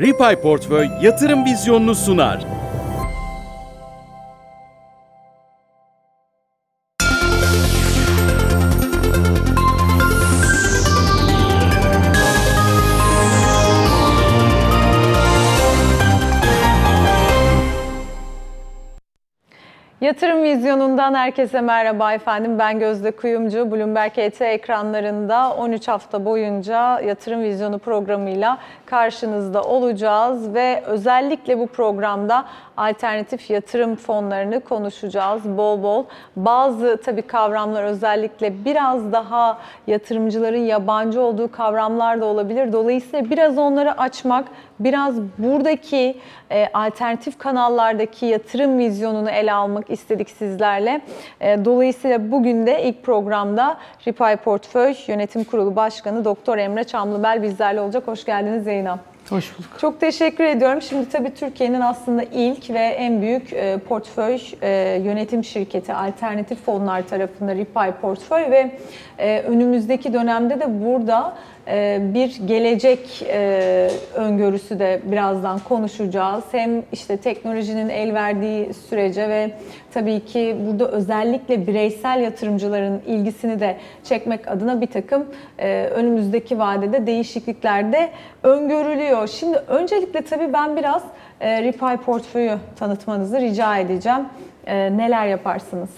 Ripay 0.00 0.40
Portföy 0.40 0.88
yatırım 1.02 1.44
vizyonunu 1.44 1.94
sunar. 1.94 2.61
Vizyonu'ndan 20.52 21.14
herkese 21.14 21.60
merhaba 21.60 22.12
efendim. 22.12 22.58
Ben 22.58 22.78
Gözde 22.78 23.10
Kuyumcu. 23.10 23.72
Bloomberg 23.72 24.12
ET 24.16 24.42
ekranlarında 24.42 25.56
13 25.58 25.88
hafta 25.88 26.24
boyunca 26.24 27.00
Yatırım 27.00 27.42
Vizyonu 27.42 27.78
programıyla 27.78 28.58
karşınızda 28.86 29.62
olacağız 29.62 30.54
ve 30.54 30.82
özellikle 30.86 31.58
bu 31.58 31.66
programda 31.66 32.44
alternatif 32.76 33.50
yatırım 33.50 33.96
fonlarını 33.96 34.60
konuşacağız 34.60 35.44
bol 35.44 35.82
bol. 35.82 36.04
Bazı 36.36 37.00
tabii 37.04 37.22
kavramlar 37.22 37.84
özellikle 37.84 38.64
biraz 38.64 39.12
daha 39.12 39.58
yatırımcıların 39.86 40.64
yabancı 40.64 41.20
olduğu 41.20 41.52
kavramlar 41.52 42.20
da 42.20 42.24
olabilir. 42.24 42.72
Dolayısıyla 42.72 43.30
biraz 43.30 43.58
onları 43.58 44.00
açmak, 44.00 44.44
biraz 44.80 45.14
buradaki 45.38 46.16
e, 46.50 46.68
alternatif 46.74 47.38
kanallardaki 47.38 48.26
yatırım 48.26 48.78
vizyonunu 48.78 49.30
ele 49.30 49.52
almak 49.52 49.90
istedik 49.90 50.30
sizlerle. 50.42 51.00
E, 51.40 51.64
dolayısıyla 51.64 52.30
bugün 52.30 52.66
de 52.66 52.82
ilk 52.82 53.02
programda 53.02 53.78
Ripay 54.06 54.36
Portföy 54.36 54.94
Yönetim 55.06 55.44
Kurulu 55.44 55.76
Başkanı 55.76 56.24
Doktor 56.24 56.58
Emre 56.58 56.84
Çamlıbel 56.84 57.42
bizlerle 57.42 57.80
olacak. 57.80 58.06
Hoş 58.06 58.24
geldiniz 58.24 58.64
Zeynep. 58.64 58.98
Hoş 59.30 59.58
bulduk. 59.58 59.70
Çok 59.80 60.00
teşekkür 60.00 60.44
ediyorum. 60.44 60.82
Şimdi 60.82 61.08
tabii 61.08 61.34
Türkiye'nin 61.34 61.80
aslında 61.80 62.22
ilk 62.22 62.70
ve 62.70 62.78
en 62.78 63.22
büyük 63.22 63.52
e, 63.52 63.78
portföy 63.78 64.38
e, 64.62 65.00
yönetim 65.04 65.44
şirketi 65.44 65.94
alternatif 65.94 66.64
fonlar 66.64 67.08
tarafında 67.08 67.54
Ripay 67.54 67.92
Portföy 67.92 68.50
ve 68.50 68.70
e, 69.18 69.40
önümüzdeki 69.40 70.12
dönemde 70.12 70.60
de 70.60 70.84
burada 70.84 71.34
bir 72.14 72.46
gelecek 72.46 73.22
e, 73.28 73.90
öngörüsü 74.14 74.78
de 74.78 75.00
birazdan 75.04 75.58
konuşacağız. 75.58 76.44
Hem 76.52 76.82
işte 76.92 77.16
teknolojinin 77.16 77.88
el 77.88 78.14
verdiği 78.14 78.74
sürece 78.74 79.28
ve 79.28 79.50
tabii 79.94 80.24
ki 80.24 80.56
burada 80.66 80.88
özellikle 80.88 81.66
bireysel 81.66 82.20
yatırımcıların 82.20 83.02
ilgisini 83.06 83.60
de 83.60 83.76
çekmek 84.04 84.48
adına 84.48 84.80
bir 84.80 84.86
takım 84.86 85.26
e, 85.58 85.84
önümüzdeki 85.84 86.58
vadede 86.58 87.06
değişiklikler 87.06 87.92
de 87.92 88.10
öngörülüyor. 88.42 89.28
Şimdi 89.28 89.56
öncelikle 89.56 90.22
tabii 90.22 90.52
ben 90.52 90.76
biraz 90.76 91.02
e, 91.40 91.62
Ripay 91.62 91.96
portföyü 91.96 92.58
tanıtmanızı 92.78 93.40
rica 93.40 93.76
edeceğim. 93.76 94.22
Neler 94.68 95.26
yaparsınız? 95.26 95.90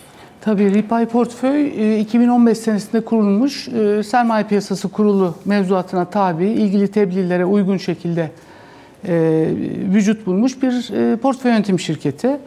Tabii 0.44 0.74
Ripay 0.74 1.06
Portföy 1.06 1.72
e, 1.76 1.98
2015 2.00 2.58
senesinde 2.58 3.00
kurulmuş 3.04 3.68
e, 3.68 4.02
sermaye 4.02 4.44
piyasası 4.44 4.88
kurulu 4.88 5.34
mevzuatına 5.44 6.04
tabi 6.04 6.46
ilgili 6.46 6.88
tebliğlere 6.88 7.44
uygun 7.44 7.76
şekilde 7.76 8.30
e, 9.08 9.46
vücut 9.94 10.26
bulmuş 10.26 10.62
bir 10.62 10.92
e, 10.92 11.16
portföy 11.16 11.52
yönetim 11.52 11.80
şirketi. 11.80 12.38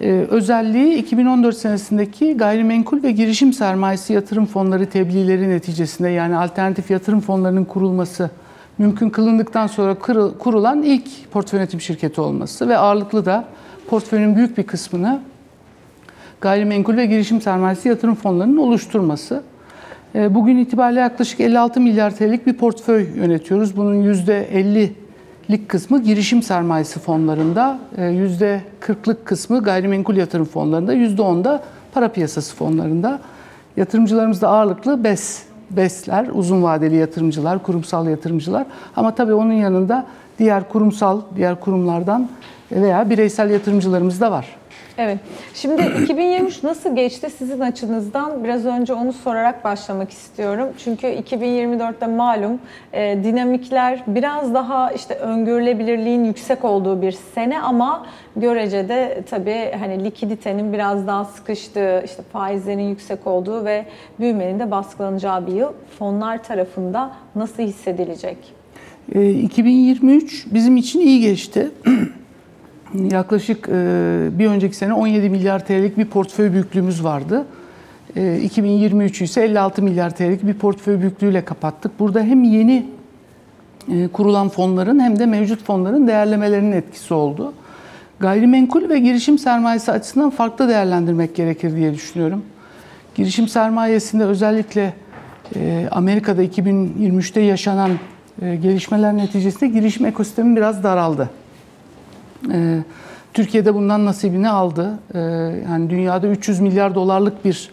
E, 0.00 0.10
özelliği 0.10 0.94
2014 0.94 1.56
senesindeki 1.56 2.36
gayrimenkul 2.36 3.02
ve 3.02 3.12
girişim 3.12 3.52
sermayesi 3.52 4.12
yatırım 4.12 4.46
fonları 4.46 4.86
tebliğleri 4.86 5.48
neticesinde 5.48 6.08
yani 6.08 6.36
alternatif 6.36 6.90
yatırım 6.90 7.20
fonlarının 7.20 7.64
kurulması 7.64 8.30
mümkün 8.78 9.10
kılındıktan 9.10 9.66
sonra 9.66 9.94
kurulan 10.38 10.82
ilk 10.82 11.32
portföy 11.32 11.58
yönetim 11.60 11.80
şirketi 11.80 12.20
olması 12.20 12.68
ve 12.68 12.78
ağırlıklı 12.78 13.24
da 13.24 13.44
portföyün 13.88 14.36
büyük 14.36 14.58
bir 14.58 14.62
kısmını 14.62 15.20
gayrimenkul 16.40 16.96
ve 16.96 17.06
girişim 17.06 17.40
sermayesi 17.40 17.88
yatırım 17.88 18.14
fonlarının 18.14 18.56
oluşturması. 18.56 19.42
E, 20.14 20.34
Bugün 20.34 20.58
itibariyle 20.58 21.00
yaklaşık 21.00 21.40
56 21.40 21.80
milyar 21.80 22.16
TL'lik 22.16 22.46
bir 22.46 22.52
portföy 22.52 23.06
yönetiyoruz. 23.16 23.76
Bunun 23.76 24.02
%50'lik 24.02 25.68
kısmı 25.68 26.02
girişim 26.02 26.42
sermayesi 26.42 27.00
fonlarında, 27.00 27.78
e, 27.96 28.02
%40'lık 28.02 29.26
kısmı 29.26 29.62
gayrimenkul 29.62 30.16
yatırım 30.16 30.44
fonlarında, 30.44 30.94
%10 30.94 31.44
da 31.44 31.62
para 31.94 32.08
piyasası 32.08 32.56
fonlarında. 32.56 33.20
Yatırımcılarımız 33.76 34.42
da 34.42 34.48
ağırlıklı 34.48 35.04
BES, 35.04 35.42
BES'ler, 35.70 36.28
uzun 36.32 36.62
vadeli 36.62 36.96
yatırımcılar, 36.96 37.62
kurumsal 37.62 38.08
yatırımcılar. 38.08 38.66
Ama 38.96 39.14
tabii 39.14 39.34
onun 39.34 39.52
yanında 39.52 40.06
diğer 40.38 40.68
kurumsal, 40.68 41.20
diğer 41.36 41.60
kurumlardan 41.60 42.28
veya 42.72 43.10
bireysel 43.10 43.50
yatırımcılarımız 43.50 44.20
da 44.20 44.30
var. 44.30 44.59
Evet. 44.98 45.18
Şimdi 45.54 45.82
2023 46.02 46.62
nasıl 46.62 46.96
geçti 46.96 47.30
sizin 47.38 47.60
açınızdan? 47.60 48.44
Biraz 48.44 48.66
önce 48.66 48.92
onu 48.92 49.12
sorarak 49.12 49.64
başlamak 49.64 50.10
istiyorum. 50.10 50.68
Çünkü 50.84 51.06
2024'te 51.06 52.06
malum 52.06 52.58
e, 52.92 53.24
dinamikler 53.24 54.02
biraz 54.06 54.54
daha 54.54 54.92
işte 54.92 55.14
öngörülebilirliğin 55.14 56.24
yüksek 56.24 56.64
olduğu 56.64 57.02
bir 57.02 57.12
sene 57.12 57.60
ama 57.60 58.06
görecede 58.36 59.22
tabii 59.30 59.72
hani 59.78 60.04
likiditenin 60.04 60.72
biraz 60.72 61.06
daha 61.06 61.24
sıkıştığı, 61.24 62.02
işte 62.04 62.22
faizlerin 62.32 62.88
yüksek 62.88 63.26
olduğu 63.26 63.64
ve 63.64 63.84
büyümenin 64.20 64.58
de 64.58 64.70
baskılanacağı 64.70 65.46
bir 65.46 65.52
yıl. 65.52 65.72
Fonlar 65.98 66.44
tarafında 66.44 67.10
nasıl 67.34 67.62
hissedilecek? 67.62 68.36
E, 69.14 69.30
2023 69.30 70.46
bizim 70.54 70.76
için 70.76 71.00
iyi 71.00 71.20
geçti. 71.20 71.70
Yaklaşık 72.94 73.68
e, 73.68 74.28
bir 74.32 74.46
önceki 74.46 74.76
sene 74.76 74.94
17 74.94 75.30
milyar 75.30 75.66
TL'lik 75.66 75.98
bir 75.98 76.04
portföy 76.04 76.52
büyüklüğümüz 76.52 77.04
vardı. 77.04 77.46
E, 78.16 78.38
2023 78.38 79.22
ise 79.22 79.44
56 79.44 79.82
milyar 79.82 80.16
TL'lik 80.16 80.46
bir 80.46 80.54
portföy 80.54 81.00
büyüklüğüyle 81.00 81.44
kapattık. 81.44 82.00
Burada 82.00 82.22
hem 82.22 82.44
yeni 82.44 82.86
e, 83.92 84.08
kurulan 84.08 84.48
fonların 84.48 85.00
hem 85.00 85.18
de 85.18 85.26
mevcut 85.26 85.64
fonların 85.64 86.08
değerlemelerinin 86.08 86.72
etkisi 86.72 87.14
oldu. 87.14 87.52
Gayrimenkul 88.20 88.88
ve 88.88 88.98
girişim 88.98 89.38
sermayesi 89.38 89.92
açısından 89.92 90.30
farklı 90.30 90.68
değerlendirmek 90.68 91.34
gerekir 91.34 91.76
diye 91.76 91.94
düşünüyorum. 91.94 92.42
Girişim 93.14 93.48
sermayesinde 93.48 94.24
özellikle 94.24 94.94
e, 95.56 95.88
Amerika'da 95.90 96.44
2023'te 96.44 97.40
yaşanan 97.40 97.90
e, 98.42 98.56
gelişmeler 98.56 99.16
neticesinde 99.16 99.68
girişim 99.68 100.06
ekosistemi 100.06 100.56
biraz 100.56 100.82
daraldı. 100.82 101.30
Ee, 102.52 102.78
Türkiye'de 103.34 103.74
bundan 103.74 104.06
nasibini 104.06 104.48
aldı. 104.48 104.98
Ee, 105.14 105.18
yani 105.70 105.90
dünyada 105.90 106.26
300 106.26 106.60
milyar 106.60 106.94
dolarlık 106.94 107.44
bir 107.44 107.70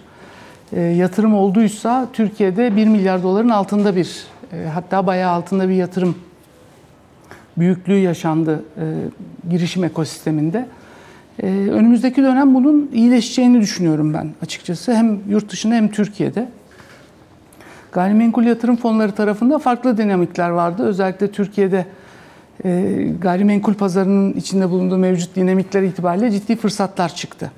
e, 0.74 0.82
yatırım 0.82 1.34
olduysa 1.34 2.08
Türkiye'de 2.14 2.76
1 2.76 2.88
milyar 2.88 3.24
doların 3.24 3.50
altında 3.50 3.96
bir 3.96 4.24
e, 4.54 4.68
hatta 4.74 5.08
bayağı 5.08 5.32
altında 5.32 5.70
bir 5.70 5.74
yatırım 5.74 6.16
büyüklüğü 7.58 7.98
yaşandı 7.98 8.64
e, 8.78 8.84
girişim 9.50 9.84
ekosisteminde. 9.84 10.68
E, 11.44 11.48
önümüzdeki 11.48 12.24
dönem 12.24 12.56
bunun 12.56 12.90
iyileşeceğini 12.94 13.62
düşünüyorum 13.62 14.14
ben 14.14 14.30
açıkçası 14.42 14.96
hem 14.96 15.20
yurt 15.30 15.52
dışında 15.52 15.76
hem 15.76 15.88
Türkiye'de. 15.88 16.50
Gayrimenkul 17.92 18.44
yatırım 18.44 18.76
fonları 18.76 19.12
tarafında 19.12 19.60
farklı 19.60 19.98
dinamikler 19.98 20.50
vardı. 20.50 20.84
Özellikle 20.84 21.32
Türkiye'de 21.32 21.78
e, 21.78 21.86
gayrimenkul 23.22 23.74
pazarının 23.74 24.34
içinde 24.34 24.70
bulunduğu 24.70 24.98
mevcut 24.98 25.36
dinamikler 25.36 25.84
itibariyle 25.84 26.32
ciddi 26.32 26.56
fırsatlar 26.56 27.16
çıktı. 27.16 27.52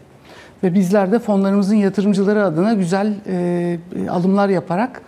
Ve 0.63 0.73
bizler 0.73 1.11
de 1.11 1.19
fonlarımızın 1.19 1.75
yatırımcıları 1.75 2.45
adına 2.45 2.73
güzel 2.73 3.13
e, 3.27 3.79
alımlar 4.09 4.49
yaparak 4.49 5.01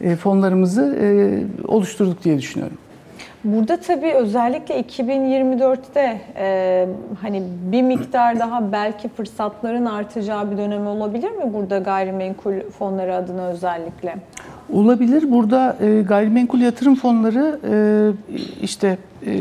e, 0.00 0.16
fonlarımızı 0.16 0.98
e, 1.02 1.06
oluşturduk 1.68 2.24
diye 2.24 2.38
düşünüyorum. 2.38 2.78
Burada 3.44 3.76
tabii 3.76 4.12
özellikle 4.12 4.80
2024'te 4.80 6.20
e, 6.36 6.88
hani 7.22 7.42
bir 7.72 7.82
miktar 7.82 8.38
daha 8.38 8.72
belki 8.72 9.08
fırsatların 9.08 9.84
artacağı 9.86 10.50
bir 10.50 10.56
dönem 10.56 10.86
olabilir 10.86 11.30
mi 11.30 11.52
burada 11.54 11.78
gayrimenkul 11.78 12.52
fonları 12.78 13.14
adına 13.14 13.46
özellikle? 13.48 14.14
Olabilir. 14.72 15.30
Burada 15.30 15.76
e, 15.80 16.02
gayrimenkul 16.02 16.58
yatırım 16.58 16.94
fonları 16.94 17.58
e, 17.70 17.74
işte 18.62 18.98
e, 19.26 19.32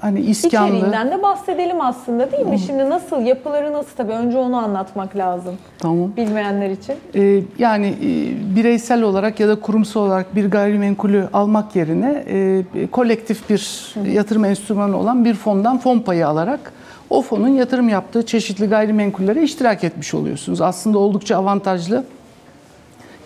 hani 0.00 0.20
iskanlı. 0.20 0.68
İçeriğinden 0.68 1.10
de 1.10 1.22
bahsedelim 1.22 1.80
aslında 1.80 2.32
değil 2.32 2.46
mi? 2.46 2.58
Şimdi 2.58 2.90
nasıl, 2.90 3.20
yapıları 3.20 3.72
nasıl 3.72 3.96
tabii 3.96 4.12
önce 4.12 4.38
onu 4.38 4.56
anlatmak 4.56 5.16
lazım 5.16 5.54
Tamam. 5.78 6.16
bilmeyenler 6.16 6.70
için. 6.70 6.94
E, 7.14 7.42
yani 7.58 7.86
e, 7.86 8.56
bireysel 8.56 9.02
olarak 9.02 9.40
ya 9.40 9.48
da 9.48 9.60
kurumsal 9.60 10.00
olarak 10.00 10.36
bir 10.36 10.50
gayrimenkulü 10.50 11.28
almak 11.32 11.76
yerine 11.76 12.24
e, 12.28 12.86
kolektif 12.92 13.50
bir 13.50 13.94
yatırım 14.12 14.44
enstrümanı 14.44 14.98
olan 14.98 15.24
bir 15.24 15.34
fondan 15.34 15.78
fon 15.78 15.98
payı 15.98 16.28
alarak 16.28 16.72
o 17.10 17.22
fonun 17.22 17.48
yatırım 17.48 17.88
yaptığı 17.88 18.26
çeşitli 18.26 18.66
gayrimenkullere 18.66 19.42
iştirak 19.42 19.84
etmiş 19.84 20.14
oluyorsunuz. 20.14 20.60
Aslında 20.60 20.98
oldukça 20.98 21.36
avantajlı. 21.36 22.04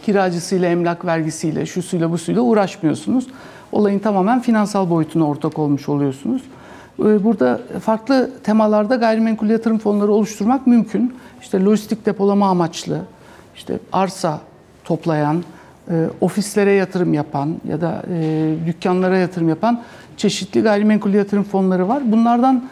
Kiracısıyla, 0.03 0.69
emlak 0.69 1.05
vergisiyle, 1.05 1.67
şusuyla 1.67 2.11
busuyla 2.11 2.43
uğraşmıyorsunuz. 2.43 3.27
Olayın 3.73 3.99
tamamen 3.99 4.41
finansal 4.41 4.91
boyutuna 4.91 5.29
ortak 5.29 5.59
olmuş 5.59 5.89
oluyorsunuz. 5.89 6.43
E, 7.00 7.25
Burada 7.25 7.61
farklı 7.82 8.31
temalarda 8.44 8.97
gayrimenkul 8.97 9.47
yatırım 9.47 9.79
fonları 9.79 10.12
oluşturmak 10.12 10.67
mümkün. 10.67 11.14
İşte 11.43 11.64
lojistik 11.64 12.06
depolama 12.06 12.49
amaçlı, 12.49 12.99
işte 13.56 13.79
arsa 13.93 14.41
toplayan, 14.85 15.44
e, 15.91 16.06
ofislere 16.20 16.73
yatırım 16.73 17.14
yapan 17.14 17.56
ya 17.69 17.81
da 17.81 18.02
e, 18.14 18.55
dükkanlara 18.67 19.17
yatırım 19.17 19.49
yapan 19.49 19.82
çeşitli 20.17 20.61
gayrimenkul 20.61 21.14
yatırım 21.14 21.44
fonları 21.44 21.88
var. 21.88 22.02
Bunlardan 22.12 22.64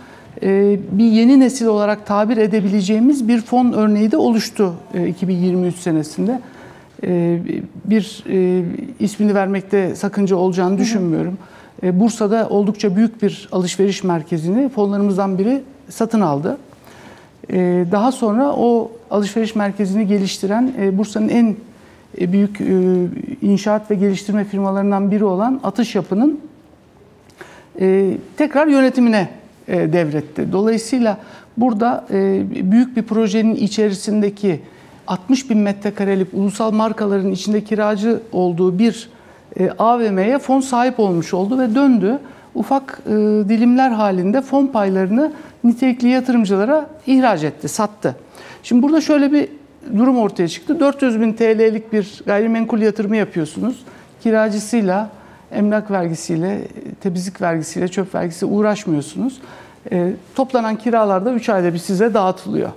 bir 0.93 1.05
yeni 1.05 1.41
nesil 1.41 1.67
olarak 1.67 2.07
tabir 2.07 2.37
edebileceğimiz 2.37 3.29
bir 3.29 3.41
fon 3.41 3.73
örneği 3.73 4.11
de 4.11 4.17
oluştu 4.17 4.75
e, 4.95 5.09
2023 5.09 5.77
senesinde. 5.77 6.41
Bir 7.85 8.25
ismini 9.01 9.35
vermekte 9.35 9.95
sakınca 9.95 10.37
olacağını 10.37 10.79
düşünmüyorum. 10.79 11.33
E, 11.33 11.58
Bursa'da 11.83 12.49
oldukça 12.49 12.97
büyük 12.97 13.23
bir 13.23 13.49
alışveriş 13.53 14.05
merkezini 14.05 14.69
fonlarımızdan 14.69 15.39
biri 15.39 15.63
satın 15.89 16.21
aldı. 16.21 16.59
Ee, 17.53 17.85
Daha 17.93 18.13
sonra 18.13 18.53
o 18.57 18.93
alışveriş 19.11 19.55
merkezini 19.55 20.07
geliştiren 20.07 20.73
e, 20.81 20.99
Bursa'nın 20.99 21.29
en 21.29 21.57
e, 22.21 22.33
büyük 22.33 22.61
e, 22.61 22.65
inşaat 23.43 23.91
ve 23.91 23.95
geliştirme 23.95 24.45
firmalarından 24.45 25.11
biri 25.11 25.25
olan 25.25 25.61
Atış 25.65 25.95
Yapı'nın 25.95 26.41
e, 27.81 28.17
tekrar 28.37 28.67
yönetimine 28.67 29.29
e, 29.69 29.93
devretti. 29.93 30.53
Dolayısıyla 30.53 31.19
burada 31.57 32.07
e, 32.11 32.43
büyük 32.73 32.97
bir 32.97 33.03
projenin 33.03 33.55
içerisindeki 33.55 34.61
60 35.07 35.51
bin 35.51 35.59
metrekarelik 35.59 36.29
ulusal 36.35 36.71
markaların 36.71 37.31
içinde 37.31 37.65
kiracı 37.65 38.21
olduğu 38.33 38.79
bir 38.79 39.09
e, 39.61 39.71
AVM'ye 39.79 40.39
fon 40.39 40.61
sahip 40.61 41.01
olmuş 41.01 41.35
oldu 41.35 41.59
ve 41.59 41.75
döndü. 41.75 42.19
Ufak 42.55 43.01
e, 43.07 43.11
dilimler 43.49 43.91
halinde 43.91 44.41
fon 44.41 44.67
paylarını 44.67 45.33
nitelikli 45.65 46.09
yatırımcılara 46.09 46.87
ihraç 47.07 47.45
etti, 47.45 47.69
sattı. 47.69 48.17
Şimdi 48.63 48.83
burada 48.83 49.01
şöyle 49.01 49.33
bir 49.33 49.49
durum 49.97 50.19
ortaya 50.19 50.49
çıktı. 50.49 50.81
400 50.81 51.21
bin 51.21 51.33
TL'lik 51.33 51.93
bir 51.93 52.23
gayrimenkul 52.27 52.79
yatırımı 52.79 53.17
yapıyorsunuz. 53.17 53.85
Kiracısıyla, 54.23 55.11
emlak 55.53 55.91
vergisiyle, 55.91 56.61
temizlik 57.01 57.41
vergisiyle, 57.43 57.89
çöp 57.89 58.15
vergisiyle 58.15 58.53
uğraşmıyorsunuz. 58.53 59.41
E, 59.93 60.13
toplanan 60.35 60.77
kiralar 60.77 61.25
da 61.25 61.33
3 61.33 61.49
ayda 61.49 61.75
bir 61.75 61.79
size 61.79 62.15
dağıtılıyor. 62.15 62.71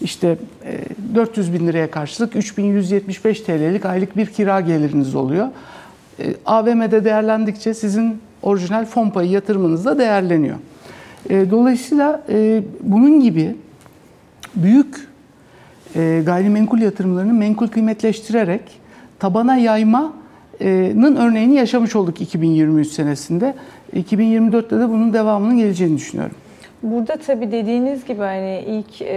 İşte 0.00 0.38
e, 0.64 0.78
400 1.14 1.52
bin 1.52 1.66
liraya 1.66 1.90
karşılık 1.90 2.36
3175 2.36 3.40
TL'lik 3.40 3.84
aylık 3.84 4.16
bir 4.16 4.26
kira 4.26 4.60
geliriniz 4.60 5.14
oluyor. 5.14 5.48
E, 6.20 6.34
AVM'de 6.46 7.04
değerlendikçe 7.04 7.74
sizin 7.74 8.18
orijinal 8.42 8.84
fon 8.84 9.10
payı 9.10 9.30
yatırımınız 9.30 9.84
da 9.84 9.98
değerleniyor. 9.98 10.56
E, 11.30 11.50
Dolayısıyla 11.50 12.22
e, 12.28 12.62
bunun 12.80 13.20
gibi 13.20 13.56
büyük 14.56 15.14
gayrimenkul 16.26 16.78
yatırımlarını 16.78 17.32
menkul 17.32 17.68
kıymetleştirerek 17.68 18.60
tabana 19.18 19.56
yaymanın 19.56 21.16
örneğini 21.16 21.54
yaşamış 21.54 21.96
olduk 21.96 22.20
2023 22.20 22.88
senesinde. 22.88 23.54
2024'te 23.96 24.78
de 24.78 24.88
bunun 24.88 25.12
devamının 25.12 25.58
geleceğini 25.58 25.96
düşünüyorum. 25.96 26.36
Burada 26.84 27.16
tabii 27.16 27.52
dediğiniz 27.52 28.04
gibi 28.04 28.22
hani 28.22 28.64
ilk 28.66 29.02
e, 29.02 29.14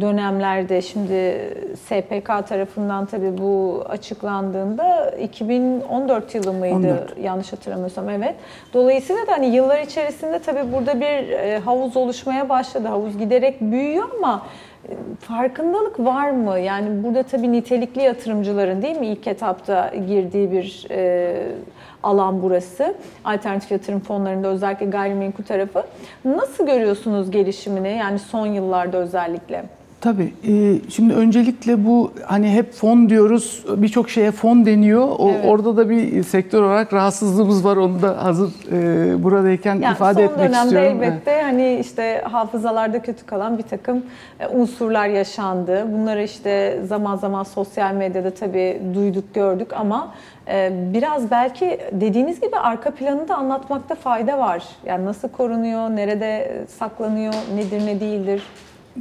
dönemlerde 0.00 0.82
şimdi 0.82 1.40
SPK 1.84 2.48
tarafından 2.48 3.06
tabii 3.06 3.38
bu 3.38 3.84
açıklandığında 3.88 5.10
2014 5.10 6.34
yılı 6.34 6.52
mıydı 6.52 6.74
14. 6.74 7.18
yanlış 7.22 7.52
hatırlamıyorsam 7.52 8.08
evet. 8.08 8.34
Dolayısıyla 8.74 9.26
da 9.26 9.32
hani 9.32 9.46
yıllar 9.46 9.80
içerisinde 9.80 10.38
tabii 10.38 10.72
burada 10.72 11.00
bir 11.00 11.30
e, 11.30 11.58
havuz 11.58 11.96
oluşmaya 11.96 12.48
başladı. 12.48 12.88
Havuz 12.88 13.18
giderek 13.18 13.60
büyüyor 13.60 14.08
ama 14.18 14.46
e, 14.88 14.92
farkındalık 15.20 16.00
var 16.00 16.30
mı? 16.30 16.58
Yani 16.58 17.04
burada 17.04 17.22
tabii 17.22 17.52
nitelikli 17.52 18.02
yatırımcıların 18.02 18.82
değil 18.82 18.96
mi 18.96 19.06
ilk 19.06 19.26
etapta 19.26 19.92
girdiği 20.08 20.52
bir 20.52 20.86
alan 22.06 22.42
burası. 22.42 22.94
Alternatif 23.24 23.70
yatırım 23.70 24.00
fonlarında 24.00 24.48
özellikle 24.48 24.86
gayrimenkul 24.86 25.44
tarafı. 25.44 25.84
Nasıl 26.24 26.66
görüyorsunuz 26.66 27.30
gelişimini 27.30 27.96
yani 27.96 28.18
son 28.18 28.46
yıllarda 28.46 28.96
özellikle? 28.96 29.64
Tabii. 30.00 30.32
e, 30.48 30.74
Şimdi 30.90 31.14
öncelikle 31.14 31.86
bu 31.86 32.12
hani 32.24 32.50
hep 32.50 32.72
fon 32.72 33.08
diyoruz, 33.08 33.64
birçok 33.76 34.10
şeye 34.10 34.30
fon 34.30 34.66
deniyor. 34.66 35.08
O, 35.18 35.30
Evet. 35.30 35.44
Orada 35.46 35.76
da 35.76 35.90
bir 35.90 36.22
sektör 36.22 36.62
olarak 36.62 36.92
rahatsızlığımız 36.92 37.64
var. 37.64 37.76
Onu 37.76 38.02
da 38.02 38.24
hazır 38.24 38.50
e, 38.72 39.24
buradayken 39.24 39.74
Yani 39.80 39.92
ifade 39.94 40.14
son 40.14 40.22
etmek 40.32 40.48
dönemde 40.48 40.64
istiyorum. 40.66 41.02
elbette 41.02 41.42
hani 41.42 41.74
işte 41.80 42.22
hafızalarda 42.30 43.02
kötü 43.02 43.26
kalan 43.26 43.58
bir 43.58 43.62
takım 43.62 44.02
e, 44.40 44.46
unsurlar 44.48 45.06
yaşandı. 45.08 45.86
Bunları 45.92 46.22
işte 46.22 46.80
zaman 46.84 47.16
zaman 47.16 47.42
sosyal 47.42 47.94
medyada 47.94 48.30
tabii 48.30 48.80
duyduk, 48.94 49.34
gördük 49.34 49.72
ama 49.72 50.14
e, 50.48 50.72
biraz 50.94 51.30
belki 51.30 51.78
dediğiniz 51.92 52.40
gibi 52.40 52.56
arka 52.56 52.90
planını 52.90 53.28
da 53.28 53.36
anlatmakta 53.36 53.94
fayda 53.94 54.38
var. 54.38 54.64
Yani 54.86 55.04
nasıl 55.04 55.28
korunuyor, 55.28 55.90
nerede 55.90 56.62
saklanıyor, 56.78 57.34
nedir 57.56 57.86
ne 57.86 58.00
değildir. 58.00 58.42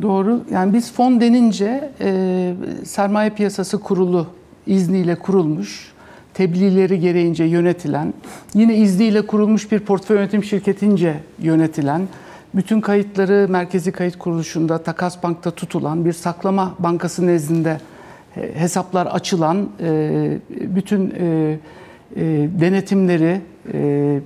Doğru. 0.02 0.44
Yani 0.52 0.74
biz 0.74 0.92
fon 0.92 1.22
denince 1.22 1.92
e, 2.02 2.54
sermaye 2.84 3.30
piyasası 3.30 3.80
kurulu 3.80 4.28
izniyle 4.68 5.16
kurulmuş, 5.16 5.94
tebliğleri 6.34 7.00
gereğince 7.00 7.44
yönetilen, 7.44 8.14
yine 8.54 8.76
izniyle 8.76 9.26
kurulmuş 9.26 9.72
bir 9.72 9.80
portföy 9.80 10.18
yönetim 10.18 10.44
şirketince 10.44 11.20
yönetilen, 11.40 12.02
bütün 12.56 12.82
kayıtları 12.82 13.48
Merkezi 13.50 13.92
Kayıt 13.92 14.18
Kuruluşu'nda, 14.20 14.78
Takas 14.78 15.24
Bank'ta 15.24 15.52
tutulan 15.52 16.06
bir 16.06 16.14
saklama 16.14 16.76
bankası 16.80 17.28
nezdinde 17.28 17.78
e, 18.38 18.60
hesaplar 18.60 19.06
açılan, 19.06 19.70
e, 19.82 20.38
bütün 20.50 21.14
e, 21.20 21.58
e, 22.16 22.24
denetimleri 22.60 23.42
e, 23.74 24.20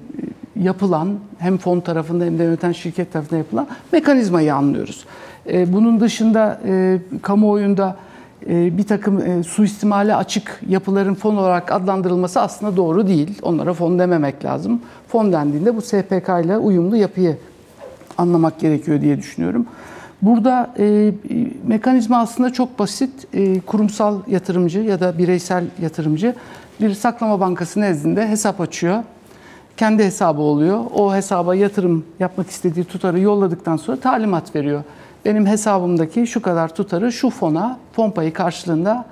yapılan 0.59 1.19
hem 1.37 1.57
fon 1.57 1.79
tarafında 1.79 2.25
hem 2.25 2.39
de 2.39 2.43
yöneten 2.43 2.71
şirket 2.71 3.13
tarafında 3.13 3.37
yapılan 3.37 3.67
mekanizmayı 3.91 4.55
anlıyoruz. 4.55 5.05
E, 5.51 5.73
Bunun 5.73 5.99
dışında 5.99 6.61
e, 6.65 6.99
kamuoyunda 7.21 7.95
e, 8.49 8.77
bir 8.77 8.83
takım 8.83 9.21
e, 9.21 9.43
suistimale 9.43 10.15
açık 10.15 10.61
yapıların 10.69 11.13
fon 11.13 11.35
olarak 11.35 11.71
adlandırılması 11.71 12.41
aslında 12.41 12.77
doğru 12.77 13.07
değil. 13.07 13.39
Onlara 13.41 13.73
fon 13.73 13.99
dememek 13.99 14.45
lazım. 14.45 14.81
Fon 15.07 15.31
dendiğinde 15.33 15.75
bu 15.75 15.81
SPK 15.81 16.29
ile 16.45 16.57
uyumlu 16.57 16.95
yapıyı 16.95 17.37
anlamak 18.17 18.59
gerekiyor 18.59 19.01
diye 19.01 19.17
düşünüyorum. 19.17 19.65
Burada 20.21 20.73
e, 20.79 21.11
mekanizma 21.67 22.17
aslında 22.17 22.53
çok 22.53 22.79
basit. 22.79 23.27
E, 23.33 23.59
kurumsal 23.59 24.19
yatırımcı 24.27 24.79
ya 24.79 24.99
da 24.99 25.17
bireysel 25.17 25.63
yatırımcı 25.81 26.35
bir 26.81 26.93
saklama 26.93 27.39
bankası 27.39 27.81
nezdinde 27.81 28.27
hesap 28.27 28.61
açıyor. 28.61 29.03
Kendi 29.79 30.03
hesabı 30.03 30.41
oluyor. 30.41 30.85
O 30.93 31.15
hesaba 31.15 31.55
yatırım 31.55 32.05
yapmak 32.19 32.49
istediği 32.49 32.85
tutarı 32.85 33.19
yolladıktan 33.19 33.77
sonra 33.77 33.99
talimat 33.99 34.55
veriyor. 34.55 34.83
Benim 35.25 35.45
hesabımdaki 35.45 36.27
şu 36.27 36.41
kadar 36.41 36.75
tutarı 36.75 37.11
şu 37.11 37.29
fona, 37.29 37.79
fon 37.93 38.11
payı 38.11 38.33
karşılığında 38.33 39.05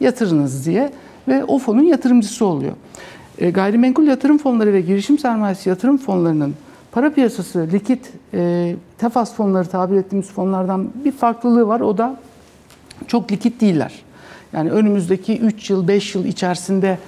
yatırınız 0.00 0.66
diye 0.66 0.92
ve 1.28 1.44
o 1.44 1.58
fonun 1.58 1.82
yatırımcısı 1.82 2.46
oluyor. 2.46 2.72
E, 3.38 3.50
gayrimenkul 3.50 4.04
yatırım 4.04 4.38
fonları 4.38 4.72
ve 4.72 4.80
girişim 4.80 5.18
sermayesi 5.18 5.68
yatırım 5.68 5.98
fonlarının 5.98 6.54
para 6.92 7.12
piyasası, 7.12 7.68
likit, 7.72 8.12
e, 8.34 8.74
tefas 8.98 9.34
fonları 9.34 9.68
tabir 9.68 9.96
ettiğimiz 9.96 10.30
fonlardan 10.30 10.90
bir 11.04 11.12
farklılığı 11.12 11.68
var. 11.68 11.80
O 11.80 11.98
da 11.98 12.16
çok 13.06 13.32
likit 13.32 13.60
değiller. 13.60 13.92
Yani 14.52 14.70
önümüzdeki 14.70 15.38
3 15.38 15.70
yıl, 15.70 15.88
5 15.88 16.14
yıl 16.14 16.24
içerisinde 16.24 16.98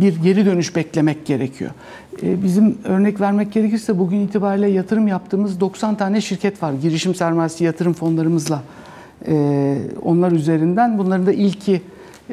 bir 0.00 0.16
geri 0.22 0.46
dönüş 0.46 0.76
beklemek 0.76 1.26
gerekiyor. 1.26 1.70
E, 2.22 2.42
Bizim 2.42 2.78
örnek 2.84 3.20
vermek 3.20 3.52
gerekirse 3.52 3.98
bugün 3.98 4.20
itibariyle 4.20 4.68
yatırım 4.68 5.08
yaptığımız 5.08 5.60
90 5.60 5.94
tane 5.94 6.20
şirket 6.20 6.62
var. 6.62 6.72
Girişim 6.72 7.14
sermayesi 7.14 7.64
yatırım 7.64 7.92
fonlarımızla. 7.92 8.62
E, 9.28 9.78
Onlar 10.02 10.32
üzerinden. 10.32 10.98
Bunların 10.98 11.26
da 11.26 11.32
ilki 11.32 11.82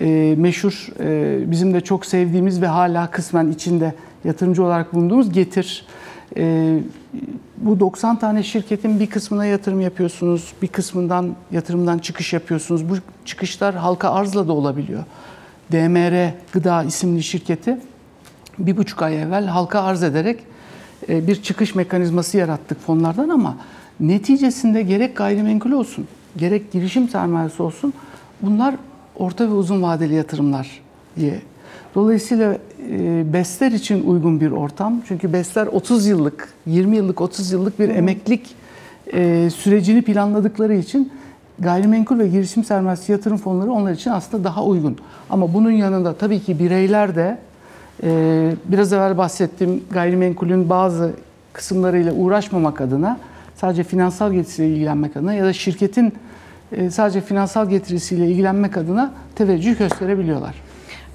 e, 0.02 0.36
meşhur, 0.38 0.88
e, 1.00 1.52
bizim 1.52 1.74
de 1.74 1.82
çok 1.82 2.06
sevdiğimiz 2.06 2.62
ve 2.62 2.68
hala 2.68 3.12
kısmen 3.12 3.52
içinde 3.52 3.94
yatırımcı 4.26 4.64
olarak 4.64 4.94
bulunduğumuz 4.94 5.34
Getir. 5.34 5.86
E, 6.38 6.78
bu 7.58 7.80
90 7.80 8.20
tane 8.20 8.44
şirketin 8.44 9.00
bir 9.00 9.08
kısmına 9.08 9.46
yatırım 9.46 9.82
yapıyorsunuz, 9.82 10.54
bir 10.62 10.68
kısmından 10.68 11.36
yatırımdan 11.52 11.98
çıkış 11.98 12.34
yapıyorsunuz. 12.34 12.90
Bu 12.90 12.94
çıkışlar 13.26 13.76
halka 13.76 14.10
arzla 14.10 14.48
da 14.48 14.54
olabiliyor. 14.54 15.04
DMR 15.74 16.34
Gıda 16.52 16.84
isimli 16.84 17.24
şirketi 17.24 17.78
bir 18.60 18.78
buçuk 18.78 19.02
ay 19.02 19.22
evvel 19.22 19.46
halka 19.46 19.82
arz 19.82 20.04
ederek 20.04 20.40
e, 21.10 21.28
bir 21.28 21.42
çıkış 21.42 21.76
mekanizması 21.76 22.38
yarattık 22.38 22.82
fonlardan 22.82 23.30
ama 23.30 23.58
neticesinde 24.00 24.82
gerek 24.82 25.18
gayrimenkul 25.18 25.72
olsun, 25.72 26.08
gerek 26.38 26.72
girişim 26.72 27.10
sermayesi 27.10 27.64
olsun 27.64 27.94
bunlar 28.42 28.76
orta 29.16 29.48
ve 29.48 29.54
uzun 29.54 29.82
vadeli 29.82 30.14
yatırımlar 30.14 30.82
diye. 31.20 31.42
Dolayısıyla 31.96 32.58
e, 32.90 33.34
BES'ler 33.34 33.72
için 33.72 34.04
uygun 34.08 34.42
bir 34.42 34.52
ortam. 34.52 35.02
Çünkü 35.08 35.34
BES'ler 35.34 35.68
30 35.68 36.08
yıllık, 36.08 36.50
20 36.66 36.96
yıllık, 36.96 37.22
30 37.22 37.52
yıllık 37.52 37.80
bir 37.80 37.90
emeklilik 37.90 38.56
e, 39.14 39.50
sürecini 39.50 40.02
planladıkları 40.02 40.76
için 40.76 41.12
gayrimenkul 41.60 42.20
ve 42.20 42.28
girişim 42.28 42.64
sermayesi 42.64 43.12
yatırım 43.12 43.38
fonları 43.38 43.72
onlar 43.72 43.92
için 43.92 44.12
aslında 44.12 44.44
daha 44.44 44.64
uygun. 44.64 44.98
Ama 45.30 45.54
bunun 45.54 45.72
yanında 45.72 46.14
tabii 46.14 46.40
ki 46.40 46.60
bireyler 46.60 47.16
de 47.16 47.38
e, 48.04 48.56
biraz 48.66 48.94
evvel 48.94 49.18
bahsettiğim 49.18 49.84
gayrimenkulün 49.92 50.70
bazı 50.70 51.12
kısımlarıyla 51.54 52.14
uğraşmamak 52.14 52.82
adına 52.82 53.20
sadece 53.56 53.84
finansal 53.84 54.32
getirisiyle 54.34 54.70
ilgilenmek 54.70 55.18
adına 55.18 55.34
ya 55.34 55.46
da 55.46 55.54
şirketin 55.54 56.14
e, 56.72 56.90
sadece 56.90 57.22
finansal 57.22 57.70
getirisiyle 57.70 58.28
ilgilenmek 58.32 58.78
adına 58.78 59.12
teveccüh 59.36 59.78
gösterebiliyorlar. 59.78 60.56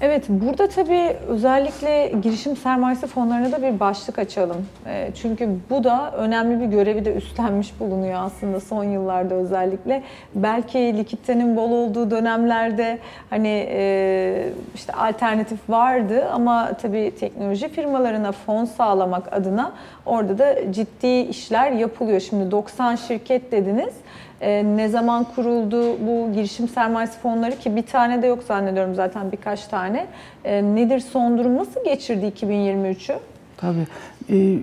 Evet, 0.01 0.25
burada 0.29 0.69
tabii 0.69 1.15
özellikle 1.27 2.11
girişim 2.21 2.55
sermayesi 2.57 3.07
fonlarına 3.07 3.51
da 3.51 3.61
bir 3.63 3.79
başlık 3.79 4.19
açalım. 4.19 4.65
E, 4.85 5.09
Çünkü 5.15 5.49
bu 5.69 5.83
da 5.83 6.11
önemli 6.11 6.59
bir 6.59 6.65
görevi 6.65 7.05
de 7.05 7.13
üstlenmiş 7.13 7.79
bulunuyor 7.79 8.19
aslında 8.23 8.59
son 8.59 8.83
yıllarda 8.83 9.35
özellikle. 9.35 10.03
Belki 10.35 10.97
likiditenin 10.97 11.55
bol 11.57 11.71
olduğu 11.71 12.11
dönemlerde 12.11 12.99
hani 13.29 13.67
e, 13.71 14.49
işte 14.75 14.93
alternatif 14.93 15.69
vardı 15.69 16.25
ama 16.33 16.71
tabii 16.81 17.11
teknoloji 17.19 17.69
firmalarına 17.69 18.31
fon 18.31 18.65
sağlamak 18.65 19.33
adına 19.33 19.71
orada 20.05 20.37
da 20.37 20.71
ciddi 20.71 21.19
işler 21.19 21.71
yapılıyor. 21.71 22.19
Şimdi 22.19 22.51
90 22.51 22.95
şirket 22.95 23.51
dediniz. 23.51 23.93
Ee, 24.41 24.63
ne 24.77 24.89
zaman 24.89 25.23
kuruldu 25.35 26.07
bu 26.07 26.33
girişim 26.33 26.67
sermayesi 26.67 27.19
fonları 27.19 27.59
ki 27.59 27.75
bir 27.75 27.81
tane 27.81 28.21
de 28.21 28.27
yok 28.27 28.43
zannediyorum 28.43 28.95
zaten 28.95 29.31
birkaç 29.31 29.67
tane. 29.67 30.07
Ee, 30.45 30.63
nedir 30.63 30.99
son 30.99 31.37
durum 31.37 31.57
nasıl 31.57 31.83
geçirdi 31.83 32.25
2023'ü? 32.25 33.15
Tabii. 33.57 33.87
Ee, 34.29 34.59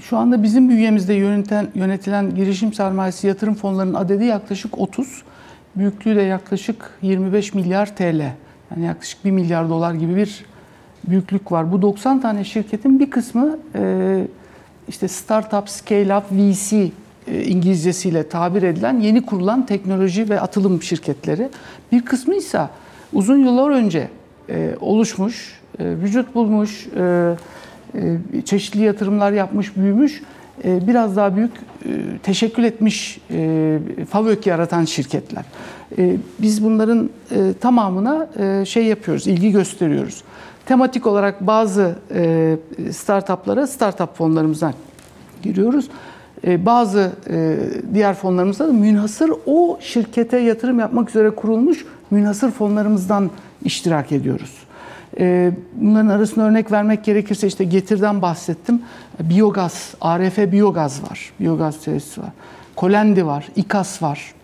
şu 0.00 0.16
anda 0.16 0.42
bizim 0.42 0.68
bünyemizde 0.68 1.14
yöneten, 1.14 1.66
yönetilen 1.74 2.34
girişim 2.34 2.72
sermayesi 2.72 3.26
yatırım 3.26 3.54
fonlarının 3.54 3.94
adedi 3.94 4.24
yaklaşık 4.24 4.78
30. 4.78 5.22
Büyüklüğü 5.76 6.16
de 6.16 6.22
yaklaşık 6.22 6.90
25 7.02 7.54
milyar 7.54 7.96
TL. 7.96 8.22
Yani 8.70 8.86
yaklaşık 8.86 9.24
1 9.24 9.30
milyar 9.30 9.68
dolar 9.68 9.94
gibi 9.94 10.16
bir 10.16 10.44
büyüklük 11.08 11.52
var. 11.52 11.72
Bu 11.72 11.82
90 11.82 12.20
tane 12.20 12.44
şirketin 12.44 13.00
bir 13.00 13.10
kısmı 13.10 13.58
e, 13.74 14.24
işte 14.88 15.08
Startup, 15.08 15.68
Scale-up, 15.68 16.22
VC 16.30 16.76
e, 16.76 16.90
İngilizcesiyle 17.26 18.28
tabir 18.28 18.62
edilen 18.62 19.00
yeni 19.00 19.26
kurulan 19.26 19.66
teknoloji 19.66 20.28
ve 20.28 20.40
atılım 20.40 20.82
şirketleri. 20.82 21.48
Bir 21.92 22.04
kısmı 22.04 22.34
ise 22.34 22.68
uzun 23.12 23.38
yıllar 23.38 23.70
önce 23.70 24.08
e, 24.50 24.70
oluşmuş, 24.80 25.60
e, 25.78 25.84
vücut 25.84 26.34
bulmuş, 26.34 26.86
e, 26.96 27.34
e, 27.94 28.42
çeşitli 28.44 28.82
yatırımlar 28.82 29.32
yapmış, 29.32 29.76
büyümüş, 29.76 30.22
e, 30.64 30.86
biraz 30.86 31.16
daha 31.16 31.36
büyük 31.36 31.50
e, 31.56 31.58
teşekkül 32.22 32.64
etmiş 32.64 33.20
e, 33.30 33.78
FAVÖK 34.10 34.46
yaratan 34.46 34.84
şirketler. 34.84 35.44
E, 35.98 36.16
Biz 36.38 36.64
bunların 36.64 37.10
e, 37.30 37.52
tamamına 37.60 38.28
e, 38.38 38.64
şey 38.64 38.84
yapıyoruz, 38.86 39.26
ilgi 39.26 39.52
gösteriyoruz. 39.52 40.22
Tematik 40.66 41.06
olarak 41.06 41.46
bazı 41.46 41.94
e, 42.14 42.56
startuplara 42.92 43.66
startup 43.66 44.16
fonlarımızdan 44.16 44.74
giriyoruz. 45.42 45.88
E, 46.46 46.66
Bazı 46.66 47.12
e, 47.30 47.56
diğer 47.94 48.14
fonlarımızda 48.14 48.68
da 48.68 48.72
münhasır 48.72 49.32
o 49.46 49.78
şirkete 49.80 50.38
yatırım 50.38 50.78
yapmak 50.78 51.10
üzere 51.10 51.30
kurulmuş 51.30 51.84
münhasır 52.10 52.50
fonlarımızdan 52.50 53.30
iştirak 53.64 54.12
ediyoruz. 54.12 54.54
E, 55.20 55.52
Bunların 55.74 56.08
arasında 56.08 56.44
örnek 56.44 56.72
vermek 56.72 57.04
gerekirse 57.04 57.46
işte 57.46 57.64
Getir'den 57.64 58.22
bahsettim. 58.22 58.82
Biyogaz, 59.20 59.94
ARF 60.00 60.38
Biyogaz 60.38 61.02
var. 61.10 61.32
Biyogaz 61.40 61.80
tesisi 61.84 62.20
var. 62.20 62.30
Kolendi 62.76 63.26
var, 63.26 63.48
İKAS 63.56 64.02
var. 64.02 64.34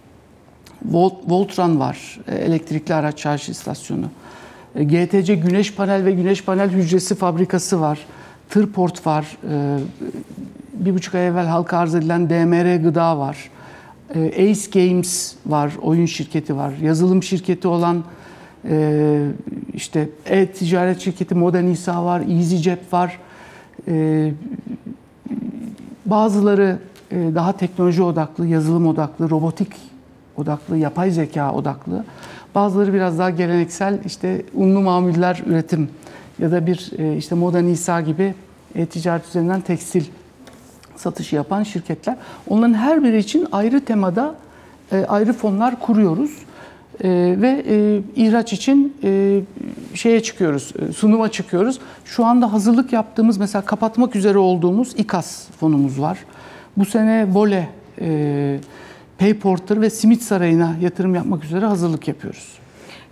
Volt, 0.84 1.14
Voltran 1.26 1.80
var, 1.80 2.18
elektrikli 2.28 2.94
araç 2.94 3.20
şarj 3.22 3.48
istasyonu. 3.48 4.04
GTC 4.74 5.34
Güneş 5.34 5.74
Panel 5.74 6.04
ve 6.04 6.12
Güneş 6.12 6.44
Panel 6.44 6.70
Hücresi 6.70 7.14
Fabrikası 7.14 7.80
var. 7.80 7.98
Tırport 8.50 9.06
var. 9.06 9.38
E, 9.50 9.78
Bir 10.72 10.94
buçuk 10.94 11.14
ay 11.14 11.26
evvel 11.26 11.46
halka 11.46 11.78
arz 11.78 11.94
edilen 11.94 12.30
DMR 12.30 12.76
Gıda 12.76 13.18
var. 13.18 13.50
E, 14.14 14.50
Ace 14.50 14.70
Games 14.88 15.34
var, 15.46 15.72
oyun 15.82 16.06
şirketi 16.06 16.56
var. 16.56 16.72
Yazılım 16.82 17.22
şirketi 17.22 17.68
olan 17.68 18.04
e, 18.68 19.26
işte 19.74 20.08
e-ticaret 20.26 21.00
şirketi 21.00 21.34
Modern 21.34 21.66
İsa 21.66 22.04
var, 22.04 22.20
EasyCep 22.20 22.92
var. 22.92 23.18
Bazıları 26.06 26.78
daha 27.12 27.52
teknoloji 27.52 28.02
odaklı, 28.02 28.46
yazılım 28.46 28.86
odaklı, 28.86 29.30
robotik 29.30 29.72
odaklı, 30.36 30.76
yapay 30.76 31.10
zeka 31.10 31.52
odaklı. 31.52 32.04
Bazıları 32.54 32.94
biraz 32.94 33.18
daha 33.18 33.30
geleneksel 33.30 33.98
işte 34.06 34.42
unlu 34.54 34.80
mamuller 34.80 35.42
üretim 35.46 35.88
ya 36.38 36.50
da 36.50 36.66
bir 36.66 36.90
e, 36.98 37.16
işte 37.16 37.34
Modern 37.34 37.64
İsa 37.64 38.00
gibi 38.00 38.34
e-ticaret 38.74 39.28
üzerinden 39.28 39.60
tekstil 39.60 40.04
satışı 40.96 41.36
yapan 41.36 41.62
şirketler. 41.62 42.16
Onların 42.48 42.74
her 42.74 43.04
biri 43.04 43.18
için 43.18 43.48
ayrı 43.52 43.84
temada 43.84 44.34
e, 44.92 45.04
ayrı 45.04 45.32
fonlar 45.32 45.80
kuruyoruz. 45.80 46.30
E, 47.04 47.08
ve 47.40 47.64
e, 47.68 48.00
ihraç 48.16 48.52
için 48.52 48.96
e, 49.04 49.40
şeye 49.94 50.22
çıkıyoruz, 50.22 50.72
e, 50.78 50.92
sunuma 50.92 51.28
çıkıyoruz. 51.28 51.78
Şu 52.04 52.24
anda 52.24 52.52
hazırlık 52.52 52.92
yaptığımız 52.92 53.38
mesela 53.38 53.62
kapatmak 53.64 54.16
üzere 54.16 54.38
olduğumuz 54.38 54.94
İKAS 54.96 55.46
fonumuz 55.60 56.00
var. 56.00 56.18
Bu 56.76 56.84
sene 56.84 57.34
Vole, 57.34 57.68
e, 58.00 58.58
Payporter 59.18 59.80
ve 59.80 59.90
Simit 59.90 60.22
Sarayı'na 60.22 60.76
yatırım 60.80 61.14
yapmak 61.14 61.44
üzere 61.44 61.66
hazırlık 61.66 62.08
yapıyoruz. 62.08 62.58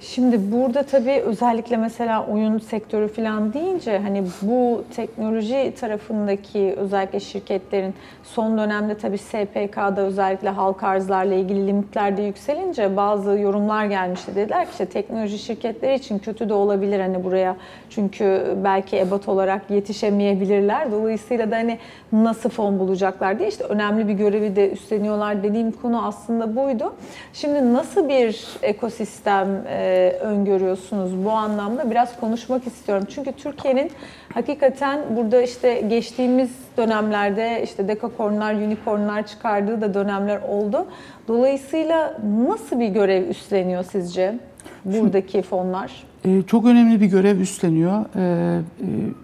Şimdi 0.00 0.52
burada 0.52 0.82
tabii 0.82 1.22
özellikle 1.24 1.76
mesela 1.76 2.26
oyun 2.26 2.58
sektörü 2.58 3.08
falan 3.08 3.52
deyince 3.52 3.98
hani 3.98 4.24
bu 4.42 4.84
teknoloji 4.96 5.72
tarafındaki 5.80 6.74
özellikle 6.76 7.20
şirketlerin 7.20 7.94
son 8.24 8.58
dönemde 8.58 8.96
tabii 8.98 9.18
SPK'da 9.18 10.00
özellikle 10.00 10.48
halka 10.48 10.88
arzlarla 10.88 11.34
ilgili 11.34 11.66
limitler 11.66 12.16
de 12.16 12.22
yükselince 12.22 12.96
bazı 12.96 13.38
yorumlar 13.38 13.86
gelmişti. 13.86 14.36
Dediler 14.36 14.64
ki 14.64 14.70
işte 14.70 14.86
teknoloji 14.86 15.38
şirketleri 15.38 15.94
için 15.94 16.18
kötü 16.18 16.48
de 16.48 16.54
olabilir 16.54 17.00
hani 17.00 17.24
buraya 17.24 17.56
çünkü 17.90 18.56
belki 18.64 18.98
ebat 18.98 19.28
olarak 19.28 19.70
yetişemeyebilirler. 19.70 20.92
Dolayısıyla 20.92 21.50
da 21.50 21.56
hani 21.56 21.78
nasıl 22.12 22.50
fon 22.50 22.78
bulacaklar 22.78 23.38
diye 23.38 23.48
işte 23.48 23.64
önemli 23.64 24.08
bir 24.08 24.12
görevi 24.12 24.56
de 24.56 24.70
üstleniyorlar 24.70 25.42
dediğim 25.42 25.72
konu 25.72 26.06
aslında 26.06 26.56
buydu. 26.56 26.94
Şimdi 27.32 27.72
nasıl 27.72 28.08
bir 28.08 28.46
ekosistem 28.62 29.48
e, 29.68 29.85
öngörüyorsunuz 30.20 31.24
bu 31.24 31.30
anlamda 31.30 31.90
biraz 31.90 32.20
konuşmak 32.20 32.66
istiyorum. 32.66 33.04
Çünkü 33.10 33.32
Türkiye'nin 33.32 33.90
hakikaten 34.34 35.00
burada 35.16 35.42
işte 35.42 35.80
geçtiğimiz 35.80 36.50
dönemlerde 36.76 37.62
işte 37.64 37.88
dekakornlar, 37.88 38.54
unicornlar 38.54 39.26
çıkardığı 39.26 39.80
da 39.80 39.94
dönemler 39.94 40.40
oldu. 40.48 40.86
Dolayısıyla 41.28 42.18
nasıl 42.48 42.80
bir 42.80 42.88
görev 42.88 43.28
üstleniyor 43.28 43.84
sizce 43.84 44.38
buradaki 44.84 45.42
fonlar? 45.42 46.04
E, 46.24 46.42
çok 46.42 46.66
önemli 46.66 47.00
bir 47.00 47.06
görev 47.06 47.40
üstleniyor. 47.40 48.04
E, 48.16 48.20
e, 48.20 48.60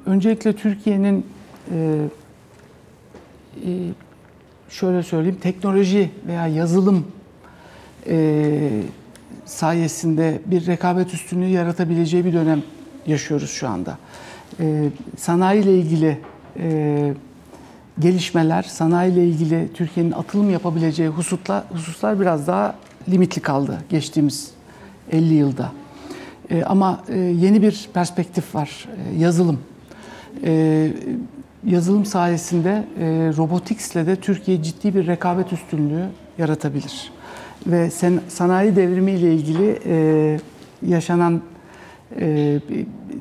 öncelikle 0.07 0.53
Türkiye'nin 0.53 1.27
e, 1.71 1.99
e, 3.57 3.71
şöyle 4.69 5.03
söyleyeyim 5.03 5.39
teknoloji 5.43 6.11
veya 6.27 6.47
yazılım 6.47 7.07
e, 8.09 8.69
sayesinde 9.53 10.41
bir 10.47 10.67
rekabet 10.67 11.15
üstünlüğü 11.15 11.49
yaratabileceği 11.49 12.25
bir 12.25 12.33
dönem 12.33 12.63
yaşıyoruz 13.07 13.51
şu 13.51 13.69
anda. 13.69 13.99
E, 14.61 14.89
sanayi 15.17 15.63
ile 15.63 15.79
ilgili 15.79 16.19
e, 16.59 17.15
gelişmeler, 17.99 18.63
sanayi 18.63 19.13
ile 19.13 19.25
ilgili 19.25 19.69
Türkiye'nin 19.75 20.13
atılım 20.13 20.51
yapabileceği 20.51 21.09
hususlar, 21.09 21.65
hususlar 21.73 22.21
biraz 22.21 22.47
daha 22.47 22.75
limitli 23.09 23.43
kaldı 23.43 23.79
geçtiğimiz 23.89 24.51
50 25.11 25.35
yılda. 25.35 25.73
E, 26.51 26.65
ama 26.65 27.03
e, 27.09 27.19
yeni 27.19 27.63
bir 27.63 27.89
perspektif 27.95 28.55
var, 28.55 28.89
e, 28.97 29.19
yazılım. 29.19 29.61
E, 30.45 30.93
yazılım 31.67 32.05
sayesinde 32.05 32.85
e, 32.99 33.05
roboticsle 33.37 34.07
de 34.07 34.17
Türkiye 34.17 34.63
ciddi 34.63 34.95
bir 34.95 35.07
rekabet 35.07 35.53
üstünlüğü 35.53 36.07
yaratabilir. 36.39 37.13
Ve 37.67 37.91
sen, 37.91 38.21
sanayi 38.29 38.77
devrimi 38.77 39.13
ile 39.13 39.35
ilgili 39.35 39.79
e, 39.87 40.41
yaşanan 40.87 41.43
e, 42.21 42.61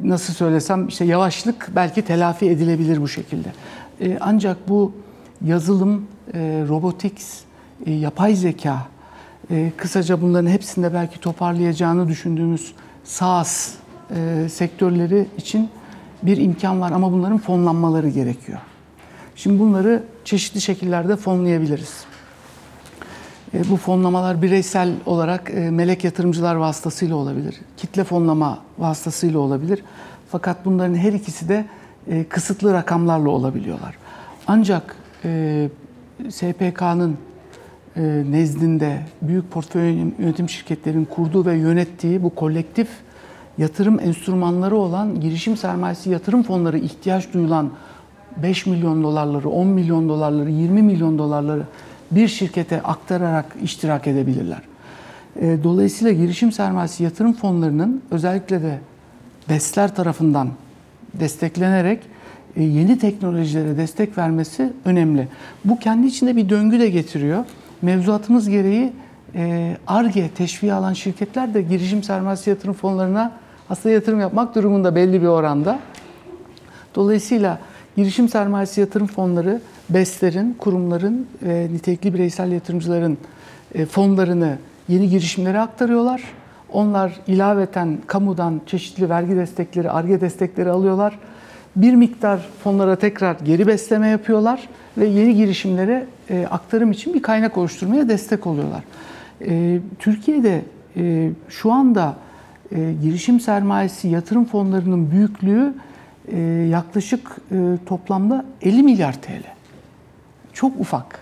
nasıl 0.03 0.33
söylesem 0.33 0.87
işte 0.87 1.05
yavaşlık 1.05 1.69
belki 1.75 2.01
telafi 2.01 2.49
edilebilir 2.49 3.01
bu 3.01 3.07
şekilde. 3.07 3.49
E, 4.01 4.17
ancak 4.19 4.69
bu 4.69 4.93
yazılım, 5.45 6.07
e, 6.33 6.65
robotics, 6.67 7.39
e, 7.85 7.91
yapay 7.91 8.35
zeka, 8.35 8.87
e, 9.51 9.71
kısaca 9.77 10.21
bunların 10.21 10.49
hepsinde 10.49 10.93
belki 10.93 11.19
toparlayacağını 11.19 12.07
düşündüğümüz 12.07 12.73
SaaS 13.03 13.73
e, 14.15 14.49
sektörleri 14.49 15.27
için 15.37 15.69
bir 16.23 16.37
imkan 16.37 16.81
var 16.81 16.91
ama 16.91 17.11
bunların 17.11 17.37
fonlanmaları 17.37 18.09
gerekiyor. 18.09 18.59
Şimdi 19.35 19.59
bunları 19.59 20.03
çeşitli 20.25 20.61
şekillerde 20.61 21.15
fonlayabiliriz. 21.15 22.10
E, 23.53 23.69
Bu 23.69 23.77
fonlamalar 23.77 24.41
bireysel 24.41 24.93
olarak 25.05 25.51
e, 25.55 25.71
melek 25.71 26.03
yatırımcılar 26.03 26.55
vasıtasıyla 26.55 27.15
olabilir. 27.15 27.55
Kitle 27.77 28.03
fonlama 28.03 28.59
vasıtasıyla 28.79 29.39
olabilir. 29.39 29.83
Fakat 30.29 30.65
bunların 30.65 30.95
her 30.95 31.13
ikisi 31.13 31.49
de 31.49 31.65
e, 32.07 32.23
kısıtlı 32.23 32.73
rakamlarla 32.73 33.29
olabiliyorlar. 33.29 33.95
Ancak 34.47 34.95
SPK'nın 36.29 37.17
nezdinde 38.31 39.01
büyük 39.21 39.51
portföy 39.51 39.95
yönetim 40.19 40.49
şirketlerin 40.49 41.05
kurduğu 41.05 41.45
ve 41.45 41.53
yönettiği 41.55 42.23
bu 42.23 42.35
kolektif 42.35 42.87
yatırım 43.57 43.99
enstrümanları 43.99 44.75
olan 44.75 45.19
girişim 45.19 45.57
sermayesi 45.57 46.09
yatırım 46.09 46.43
fonları 46.43 46.77
ihtiyaç 46.77 47.33
duyulan 47.33 47.71
5 48.37 48.65
milyon 48.65 49.03
dolarları, 49.03 49.49
10 49.49 49.67
milyon 49.67 50.09
dolarları, 50.09 50.51
20 50.51 50.81
milyon 50.81 51.17
dolarları 51.17 51.63
bir 52.11 52.27
şirkete 52.27 52.81
aktararak 52.81 53.45
iştirak 53.63 54.07
edebilirler. 54.07 54.61
E, 55.41 55.57
Dolayısıyla 55.63 56.13
girişim 56.13 56.51
sermayesi 56.51 57.03
yatırım 57.03 57.33
fonlarının 57.33 58.01
özellikle 58.11 58.61
de 58.61 58.79
BES'ler 59.49 59.95
tarafından 59.95 60.49
desteklenerek 61.13 61.99
e, 62.55 62.63
yeni 62.63 62.99
teknolojilere 62.99 63.77
destek 63.77 64.17
vermesi 64.17 64.73
önemli. 64.85 65.27
Bu 65.65 65.79
kendi 65.79 66.07
içinde 66.07 66.35
bir 66.35 66.49
döngü 66.49 66.79
de 66.79 66.89
getiriyor. 66.89 67.45
Mevzuatımız 67.81 68.49
gereği 68.49 68.93
e, 69.35 69.77
ARGE 69.87 70.29
teşviği 70.29 70.73
alan 70.73 70.93
şirketler 70.93 71.53
de 71.53 71.61
girişim 71.61 72.03
sermayesi 72.03 72.49
yatırım 72.49 72.73
fonlarına 72.73 73.31
aslında 73.69 73.95
yatırım 73.95 74.19
yapmak 74.19 74.55
durumunda 74.55 74.95
belli 74.95 75.21
bir 75.21 75.27
oranda. 75.27 75.79
Dolayısıyla 76.95 77.59
girişim 77.95 78.29
sermayesi 78.29 78.81
yatırım 78.81 79.07
fonları 79.07 79.61
BES'lerin, 79.93 80.53
kurumların, 80.53 81.27
e, 81.45 81.67
nitelikli 81.73 82.13
bireysel 82.13 82.51
yatırımcıların 82.51 83.17
e, 83.75 83.85
fonlarını 83.85 84.57
yeni 84.87 85.09
girişimlere 85.09 85.59
aktarıyorlar. 85.59 86.21
Onlar 86.71 87.19
ilaveten 87.27 87.97
kamudan 88.07 88.61
çeşitli 88.65 89.09
vergi 89.09 89.35
destekleri, 89.35 89.91
ARGE 89.91 90.21
destekleri 90.21 90.69
alıyorlar. 90.69 91.19
Bir 91.75 91.93
miktar 91.93 92.39
fonlara 92.63 92.95
tekrar 92.95 93.35
geri 93.45 93.67
besleme 93.67 94.07
yapıyorlar 94.07 94.69
ve 94.97 95.05
yeni 95.05 95.35
girişimlere 95.35 96.05
e, 96.29 96.47
aktarım 96.51 96.91
için 96.91 97.13
bir 97.13 97.21
kaynak 97.21 97.57
oluşturmaya 97.57 98.09
destek 98.09 98.47
oluyorlar. 98.47 98.83
E, 99.45 99.79
Türkiye'de 99.99 100.61
şu 101.49 101.71
anda 101.71 102.15
girişim 103.01 103.39
sermayesi 103.39 104.07
yatırım 104.07 104.45
fonlarının 104.45 105.11
büyüklüğü 105.11 105.73
yaklaşık 106.69 107.37
toplamda 107.85 108.45
50 108.61 108.83
milyar 108.83 109.13
TL. 109.13 109.60
Çok 110.53 110.79
ufak. 110.79 111.19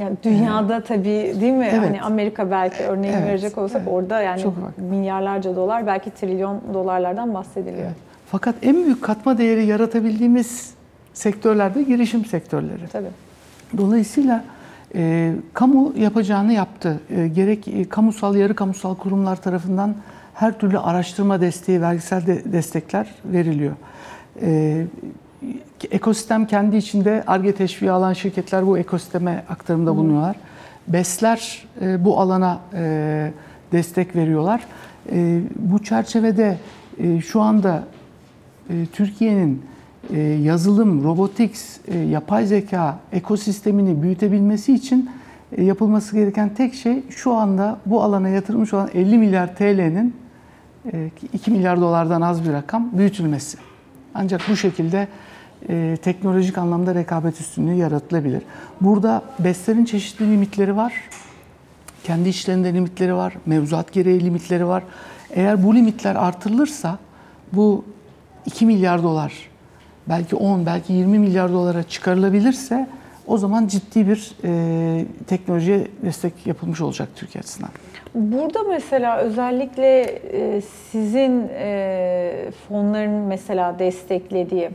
Yani 0.00 0.16
dünyada 0.22 0.80
tabii 0.80 1.34
değil 1.40 1.52
mi? 1.52 1.68
Evet. 1.70 1.80
Hani 1.80 2.02
Amerika 2.02 2.50
belki 2.50 2.82
örneğini 2.82 3.16
Evet, 3.16 3.28
verecek 3.28 3.58
olsak 3.58 3.82
evet. 3.84 3.92
orada 3.94 4.20
yani 4.20 4.42
Çok 4.42 4.54
milyarlarca 4.78 5.56
dolar 5.56 5.86
belki 5.86 6.10
trilyon 6.10 6.60
dolarlardan 6.74 7.34
bahsediliyor. 7.34 7.90
Fakat 8.26 8.54
en 8.62 8.74
büyük 8.84 9.02
katma 9.02 9.38
değeri 9.38 9.66
yaratabildiğimiz 9.66 10.74
sektörlerde 11.14 11.82
girişim 11.82 12.24
sektörleri. 12.24 12.88
Tabii. 12.92 13.06
Dolayısıyla 13.76 14.44
e, 14.94 15.32
kamu 15.54 15.92
yapacağını 15.96 16.52
yaptı. 16.52 17.00
E, 17.10 17.28
gerek 17.28 17.68
e, 17.68 17.88
kamusal, 17.88 18.36
yarı 18.36 18.54
kamusal 18.54 18.94
kurumlar 18.94 19.36
tarafından 19.36 19.94
her 20.34 20.58
türlü 20.58 20.78
araştırma 20.78 21.40
desteği, 21.40 21.80
vergisel 21.80 22.26
de, 22.26 22.52
destekler 22.52 23.14
veriliyor. 23.24 23.74
E, 24.42 24.82
ekosistem 25.90 26.46
kendi 26.46 26.76
içinde 26.76 27.24
ARGE 27.26 27.54
teşviği 27.54 27.90
alan 27.90 28.12
şirketler 28.12 28.66
bu 28.66 28.78
ekosisteme 28.78 29.44
aktarımda 29.48 29.96
bulunuyorlar. 29.96 30.36
BES'ler 30.88 31.66
e, 31.80 32.04
bu 32.04 32.20
alana 32.20 32.60
e, 32.74 33.32
destek 33.72 34.16
veriyorlar. 34.16 34.60
E, 35.12 35.40
bu 35.56 35.82
çerçevede 35.82 36.58
e, 36.98 37.20
şu 37.20 37.40
anda 37.40 37.84
e, 38.70 38.86
Türkiye'nin 38.92 39.62
e, 40.10 40.20
yazılım, 40.20 41.04
robotics, 41.04 41.78
e, 41.88 41.98
yapay 41.98 42.46
zeka 42.46 42.98
ekosistemini 43.12 44.02
büyütebilmesi 44.02 44.74
için 44.74 45.10
e, 45.52 45.64
yapılması 45.64 46.16
gereken 46.16 46.54
tek 46.54 46.74
şey 46.74 47.02
şu 47.10 47.32
anda 47.32 47.78
bu 47.86 48.02
alana 48.02 48.28
yatırılmış 48.28 48.74
olan 48.74 48.90
50 48.94 49.18
milyar 49.18 49.56
TL'nin 49.56 50.14
2 51.32 51.50
milyar 51.50 51.80
dolardan 51.80 52.20
az 52.20 52.44
bir 52.48 52.52
rakam 52.52 52.90
büyütülmesi. 52.92 53.58
Ancak 54.18 54.40
bu 54.48 54.56
şekilde 54.56 55.08
e, 55.68 55.96
teknolojik 56.02 56.58
anlamda 56.58 56.94
rekabet 56.94 57.40
üstünlüğü 57.40 57.74
yaratılabilir. 57.74 58.42
Burada 58.80 59.22
BES'lerin 59.38 59.84
çeşitli 59.84 60.32
limitleri 60.32 60.76
var. 60.76 60.92
Kendi 62.04 62.28
işlerinde 62.28 62.74
limitleri 62.74 63.14
var, 63.14 63.34
mevzuat 63.46 63.92
gereği 63.92 64.24
limitleri 64.24 64.66
var. 64.66 64.82
Eğer 65.30 65.64
bu 65.64 65.74
limitler 65.74 66.14
artırılırsa 66.14 66.98
bu 67.52 67.84
2 68.46 68.66
milyar 68.66 69.02
dolar, 69.02 69.32
belki 70.08 70.36
10, 70.36 70.66
belki 70.66 70.92
20 70.92 71.18
milyar 71.18 71.52
dolara 71.52 71.82
çıkarılabilirse 71.82 72.88
o 73.26 73.38
zaman 73.38 73.66
ciddi 73.66 74.08
bir 74.08 74.32
e, 74.44 75.04
teknolojiye 75.26 75.86
destek 76.04 76.46
yapılmış 76.46 76.80
olacak 76.80 77.08
Türkiye 77.16 77.40
açısından. 77.40 77.70
Burada 78.14 78.62
mesela 78.62 79.18
özellikle 79.18 80.00
e, 80.32 80.60
sizin 80.90 81.48
e, 81.48 82.25
fonların 82.50 83.10
mesela 83.10 83.78
desteklediği 83.78 84.70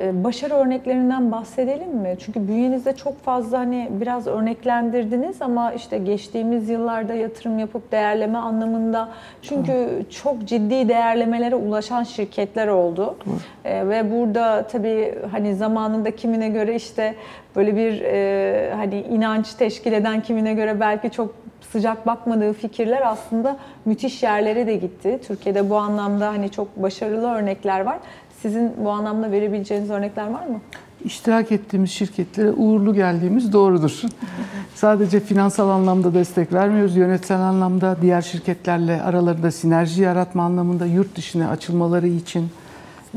e, 0.00 0.24
başarı 0.24 0.54
örneklerinden 0.54 1.32
bahsedelim 1.32 1.96
mi? 1.96 2.16
Çünkü 2.18 2.48
bünyenizde 2.48 2.96
çok 2.96 3.22
fazla 3.22 3.58
hani 3.58 3.88
biraz 3.90 4.26
örneklendirdiniz 4.26 5.42
ama 5.42 5.72
işte 5.72 5.98
geçtiğimiz 5.98 6.68
yıllarda 6.68 7.14
yatırım 7.14 7.58
yapıp 7.58 7.92
değerleme 7.92 8.38
anlamında 8.38 9.08
çünkü 9.42 9.88
çok 10.22 10.44
ciddi 10.44 10.88
değerlemelere 10.88 11.54
ulaşan 11.54 12.02
şirketler 12.02 12.68
oldu. 12.68 13.16
E, 13.64 13.88
ve 13.88 14.12
burada 14.12 14.66
tabii 14.66 15.14
hani 15.30 15.54
zamanında 15.54 16.10
kimine 16.10 16.48
göre 16.48 16.74
işte 16.74 17.14
böyle 17.56 17.76
bir 17.76 18.00
e, 18.00 18.72
hani 18.76 19.00
inanç 19.00 19.54
teşkil 19.54 19.92
eden 19.92 20.20
kimine 20.20 20.54
göre 20.54 20.80
belki 20.80 21.10
çok 21.10 21.41
sıcak 21.72 22.06
bakmadığı 22.06 22.52
fikirler 22.52 23.02
aslında 23.06 23.56
müthiş 23.84 24.22
yerlere 24.22 24.66
de 24.66 24.76
gitti. 24.76 25.20
Türkiye'de 25.26 25.70
bu 25.70 25.76
anlamda 25.76 26.28
hani 26.28 26.50
çok 26.50 26.82
başarılı 26.82 27.30
örnekler 27.30 27.80
var. 27.80 27.98
Sizin 28.42 28.72
bu 28.84 28.90
anlamda 28.90 29.30
verebileceğiniz 29.30 29.90
örnekler 29.90 30.30
var 30.30 30.46
mı? 30.46 30.60
İştirak 31.04 31.52
ettiğimiz 31.52 31.90
şirketlere 31.90 32.52
uğurlu 32.52 32.94
geldiğimiz 32.94 33.52
doğrudur. 33.52 34.02
Sadece 34.74 35.20
finansal 35.20 35.68
anlamda 35.68 36.14
destek 36.14 36.52
vermiyoruz, 36.52 36.96
yönetsel 36.96 37.40
anlamda 37.40 37.96
diğer 38.02 38.22
şirketlerle 38.22 39.02
aralarında 39.02 39.50
sinerji 39.50 40.02
yaratma 40.02 40.42
anlamında 40.42 40.86
yurt 40.86 41.16
dışına 41.16 41.50
açılmaları 41.50 42.08
için, 42.08 42.48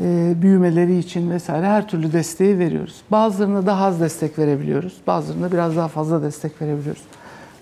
e, 0.01 0.34
büyümeleri 0.41 0.97
için 0.97 1.31
vesaire 1.31 1.65
her 1.65 1.88
türlü 1.88 2.13
desteği 2.13 2.60
veriyoruz. 2.60 3.01
Bazılarına 3.12 3.65
daha 3.65 3.86
az 3.86 3.99
destek 3.99 4.39
verebiliyoruz, 4.39 4.93
bazılarına 5.08 5.51
biraz 5.51 5.75
daha 5.75 5.88
fazla 5.88 6.23
destek 6.23 6.62
verebiliyoruz. 6.62 7.01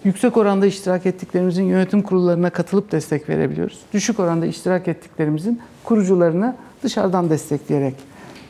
Yüksek 0.03 0.37
oranda 0.37 0.65
iştirak 0.65 1.05
ettiklerimizin 1.05 1.63
yönetim 1.63 2.01
kurullarına 2.01 2.49
katılıp 2.49 2.91
destek 2.91 3.29
verebiliyoruz. 3.29 3.79
Düşük 3.93 4.19
oranda 4.19 4.45
iştirak 4.45 4.87
ettiklerimizin 4.87 5.61
kurucularını 5.83 6.55
dışarıdan 6.83 7.29
destekleyerek 7.29 7.95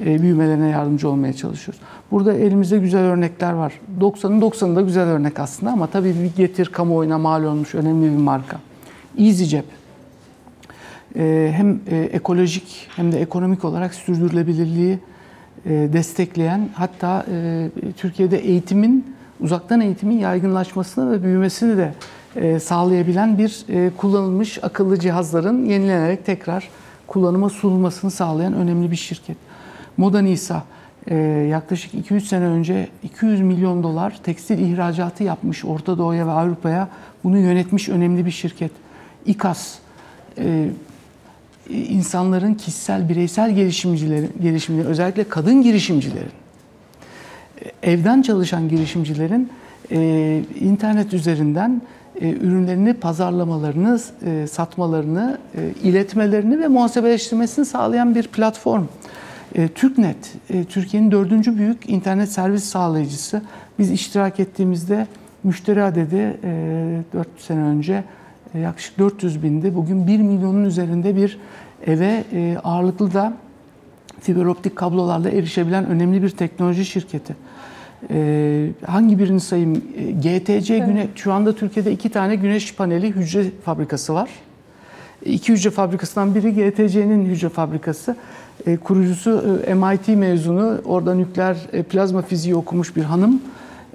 e, 0.06 0.22
büyümelerine 0.22 0.70
yardımcı 0.70 1.10
olmaya 1.10 1.34
çalışıyoruz. 1.34 1.82
Burada 2.12 2.34
elimizde 2.34 2.78
güzel 2.78 3.02
örnekler 3.02 3.54
var. 3.54 3.74
90'ın 4.00 4.42
90'ı 4.42 4.76
da 4.76 4.82
güzel 4.82 5.08
örnek 5.08 5.40
aslında 5.40 5.72
ama 5.72 5.88
tabii 5.88 6.16
bir 6.24 6.36
getir 6.36 6.66
kamuoyuna 6.66 7.18
mal 7.18 7.44
olmuş 7.44 7.76
önemli 7.76 8.12
bir 8.12 8.18
marka. 8.18 8.60
EasyCep. 9.18 9.66
E, 11.16 11.54
hem 11.56 11.80
e, 11.90 11.98
ekolojik 11.98 12.88
hem 12.96 13.12
de 13.12 13.22
ekonomik 13.22 13.66
olarak 13.66 13.94
sürdürülebilirliği 13.94 15.00
destekleyen 15.66 16.70
hatta 16.74 17.26
Türkiye'de 17.98 18.38
eğitimin 18.38 19.16
uzaktan 19.40 19.82
eğitimin 19.82 20.20
yaygınlaşmasını 20.20 21.12
ve 21.12 21.24
büyümesini 21.24 21.78
de 21.78 21.94
e, 22.36 22.60
sağlayabilen 22.60 23.38
bir 23.38 23.66
e, 23.70 23.92
kullanılmış 23.98 24.64
akıllı 24.64 25.00
cihazların 25.00 25.66
yenilenerek 25.66 26.26
tekrar 26.26 26.70
kullanıma 27.08 27.50
sunulmasını 27.50 28.12
sağlayan 28.12 28.54
önemli 28.54 28.92
bir 28.92 28.96
şirket. 28.96 29.38
Moda 29.98 30.22
Nisa 30.22 30.64
e, 31.08 31.16
yaklaşık 31.52 31.94
2-3 31.94 32.22
sene 32.22 32.46
önce 32.46 32.88
200 33.04 33.42
milyon 33.42 33.84
dolar 33.84 34.20
tekstil 34.24 34.60
ihracatı 34.60 35.24
yapmış 35.24 35.66
Orta 35.66 35.98
Doğu'ya 35.98 36.28
ve 36.28 36.32
Avrupa'ya 36.32 36.90
bunu 37.24 37.38
yönetmiş 37.38 37.90
önemli 37.90 38.26
bir 38.26 38.32
şirket. 38.32 38.72
İKAS 39.26 39.76
e, 40.38 40.70
insanların 41.70 42.54
kişisel 42.54 43.10
bireysel 43.10 43.56
gelişimcilerin 43.56 44.32
gelişimleri 44.42 44.88
özellikle 44.88 45.24
kadın 45.24 45.62
girişimcilerin 45.62 46.43
evden 47.84 48.22
çalışan 48.22 48.70
girişimcilerin 48.70 49.50
e, 49.92 50.42
internet 50.60 51.14
üzerinden 51.14 51.82
e, 52.22 52.30
ürünlerini 52.30 52.94
pazarlamalarını, 52.94 54.00
e, 54.26 54.48
satmalarını, 54.48 55.38
e, 55.56 55.74
iletmelerini 55.84 56.60
ve 56.60 56.68
muhasebeleştirmesini 56.68 57.66
sağlayan 57.66 58.16
bir 58.16 58.28
platform. 58.28 58.86
E, 59.56 59.68
TürkNet, 59.68 60.34
e, 60.50 60.64
Türkiye'nin 60.64 61.12
dördüncü 61.12 61.58
büyük 61.58 61.90
internet 61.90 62.30
servis 62.30 62.64
sağlayıcısı. 62.64 63.42
Biz 63.80 63.92
iştirak 63.92 64.40
ettiğimizde 64.40 65.08
müşteri 65.44 65.84
adedi 65.84 66.38
e, 66.44 67.02
4 67.14 67.28
sene 67.38 67.60
önce 67.60 68.04
e, 68.54 68.60
yaklaşık 68.60 69.00
400 69.00 69.44
bindi. 69.44 69.76
Bugün 69.76 70.08
1 70.08 70.20
milyonun 70.20 70.66
üzerinde 70.66 71.16
bir 71.16 71.40
eve 71.88 72.24
e, 72.34 72.58
ağırlıklı 72.64 73.14
da 73.14 73.34
fiber 74.24 74.46
optik 74.46 74.76
kablolarla 74.76 75.30
erişebilen 75.30 75.86
önemli 75.86 76.24
bir 76.24 76.30
teknoloji 76.30 76.86
şirketi. 76.86 77.36
Ee, 78.10 78.70
hangi 78.86 79.20
birini 79.20 79.40
sayayım? 79.40 79.84
Ee, 79.98 80.12
GTC 80.12 80.78
Güne 80.78 81.08
şu 81.16 81.34
anda 81.34 81.56
Türkiye'de 81.56 81.92
iki 81.92 82.10
tane 82.10 82.36
güneş 82.36 82.76
paneli 82.76 83.12
hücre 83.12 83.46
fabrikası 83.66 84.14
var. 84.14 84.30
İki 85.26 85.54
hücre 85.54 85.70
fabrikasından 85.70 86.36
biri 86.36 86.54
GTC'nin 86.54 87.26
hücre 87.26 87.50
fabrikası. 87.50 88.16
Ee, 88.68 88.78
kurucusu 88.78 89.62
e, 89.68 89.74
MIT 89.74 90.08
mezunu, 90.08 90.82
orada 90.86 91.16
nükleer 91.16 91.58
e, 91.74 91.84
plazma 91.84 92.22
fiziği 92.22 92.56
okumuş 92.56 92.96
bir 92.96 93.04
hanım. 93.04 93.42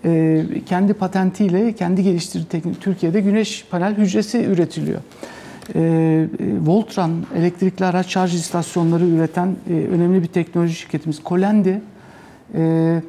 Ee, 0.05 0.45
kendi 0.67 0.95
patentiyle, 0.95 1.73
kendi 1.73 2.03
geliştirdiği 2.03 2.49
teknik, 2.49 2.81
Türkiye'de 2.81 3.21
güneş 3.21 3.65
panel 3.71 3.95
hücresi 3.95 4.45
üretiliyor. 4.45 5.01
Ee, 5.75 5.81
e, 5.81 6.67
Voltran 6.67 7.11
elektrikli 7.37 7.85
araç 7.85 8.09
şarj 8.09 8.35
istasyonları 8.35 9.07
üreten 9.07 9.57
e, 9.71 9.73
önemli 9.73 10.23
bir 10.23 10.27
teknoloji 10.27 10.75
şirketimiz. 10.75 11.21
Colendi 11.27 11.81
e, 12.55 13.03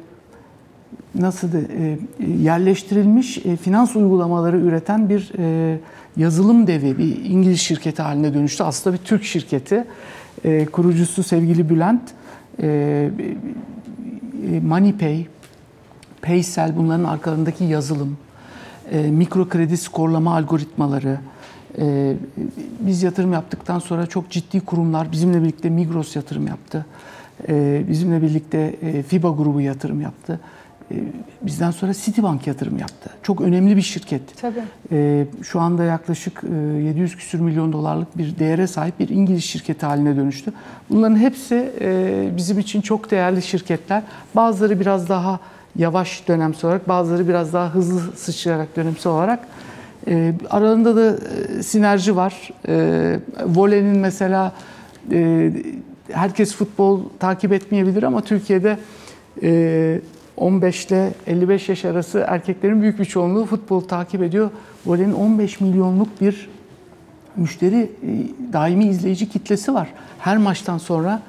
nasıl 1.14 1.52
de, 1.52 1.58
e, 1.58 1.98
yerleştirilmiş 2.42 3.46
e, 3.46 3.56
finans 3.56 3.96
uygulamaları 3.96 4.58
üreten 4.58 5.08
bir 5.08 5.32
e, 5.38 5.78
yazılım 6.16 6.66
devi, 6.66 6.98
bir 6.98 7.24
İngiliz 7.24 7.60
şirketi 7.60 8.02
haline 8.02 8.34
dönüştü. 8.34 8.64
Aslında 8.64 8.96
bir 8.96 9.04
Türk 9.04 9.24
şirketi. 9.24 9.84
E, 10.44 10.66
kurucusu 10.66 11.22
sevgili 11.22 11.70
Bülent. 11.70 12.02
E, 12.62 13.10
e, 14.52 14.60
MoneyPay, 14.60 15.26
Paysel 16.22 16.76
bunların 16.76 17.04
arkalarındaki 17.04 17.64
yazılım, 17.64 18.16
e, 18.92 19.02
mikro 19.02 19.48
kredi 19.48 19.76
skorlama 19.76 20.36
algoritmaları. 20.36 21.18
E, 21.78 22.16
biz 22.80 23.02
yatırım 23.02 23.32
yaptıktan 23.32 23.78
sonra 23.78 24.06
çok 24.06 24.30
ciddi 24.30 24.60
kurumlar 24.60 25.12
bizimle 25.12 25.42
birlikte 25.42 25.70
Migros 25.70 26.16
yatırım 26.16 26.46
yaptı. 26.46 26.86
E, 27.48 27.82
bizimle 27.88 28.22
birlikte 28.22 28.76
e, 28.82 29.02
FIBA 29.02 29.30
grubu 29.30 29.60
yatırım 29.60 30.00
yaptı. 30.00 30.40
E, 30.92 30.94
bizden 31.42 31.70
sonra 31.70 31.92
Citibank 31.94 32.46
yatırım 32.46 32.78
yaptı. 32.78 33.10
Çok 33.22 33.40
önemli 33.40 33.76
bir 33.76 33.82
şirket. 33.82 34.22
Tabii. 34.40 34.62
E, 34.92 35.26
şu 35.42 35.60
anda 35.60 35.84
yaklaşık 35.84 36.42
e, 36.44 36.82
700 36.82 37.16
küsür 37.16 37.40
milyon 37.40 37.72
dolarlık 37.72 38.18
bir 38.18 38.38
değere 38.38 38.66
sahip 38.66 39.00
bir 39.00 39.08
İngiliz 39.08 39.44
şirketi 39.44 39.86
haline 39.86 40.16
dönüştü. 40.16 40.52
Bunların 40.90 41.16
hepsi 41.16 41.72
e, 41.80 42.28
bizim 42.36 42.58
için 42.58 42.80
çok 42.80 43.10
değerli 43.10 43.42
şirketler. 43.42 44.02
Bazıları 44.34 44.80
biraz 44.80 45.08
daha 45.08 45.40
yavaş 45.76 46.28
dönemsel 46.28 46.68
olarak, 46.68 46.88
bazıları 46.88 47.28
biraz 47.28 47.52
daha 47.52 47.74
hızlı 47.74 48.16
sıçrayarak 48.16 48.76
dönemsel 48.76 49.12
olarak. 49.12 49.48
E, 50.08 50.34
aralarında 50.50 50.96
da 50.96 51.16
e, 51.58 51.62
sinerji 51.62 52.16
var. 52.16 52.50
E, 52.68 53.20
volenin 53.46 53.98
mesela 53.98 54.52
e, 55.12 55.52
herkes 56.12 56.54
futbol 56.54 57.00
takip 57.18 57.52
etmeyebilir 57.52 58.02
ama 58.02 58.20
Türkiye'de 58.20 58.78
e, 59.42 60.00
15 60.36 60.86
ile 60.86 61.12
55 61.26 61.68
yaş 61.68 61.84
arası 61.84 62.24
erkeklerin 62.28 62.82
büyük 62.82 62.98
bir 62.98 63.04
çoğunluğu 63.04 63.46
futbol 63.46 63.80
takip 63.80 64.22
ediyor. 64.22 64.50
Volenin 64.86 65.12
15 65.12 65.60
milyonluk 65.60 66.20
bir 66.20 66.48
müşteri 67.36 67.76
e, 67.76 68.08
daimi 68.52 68.84
izleyici 68.84 69.28
kitlesi 69.28 69.74
var. 69.74 69.88
Her 70.18 70.36
maçtan 70.36 70.78
sonra 70.78 71.22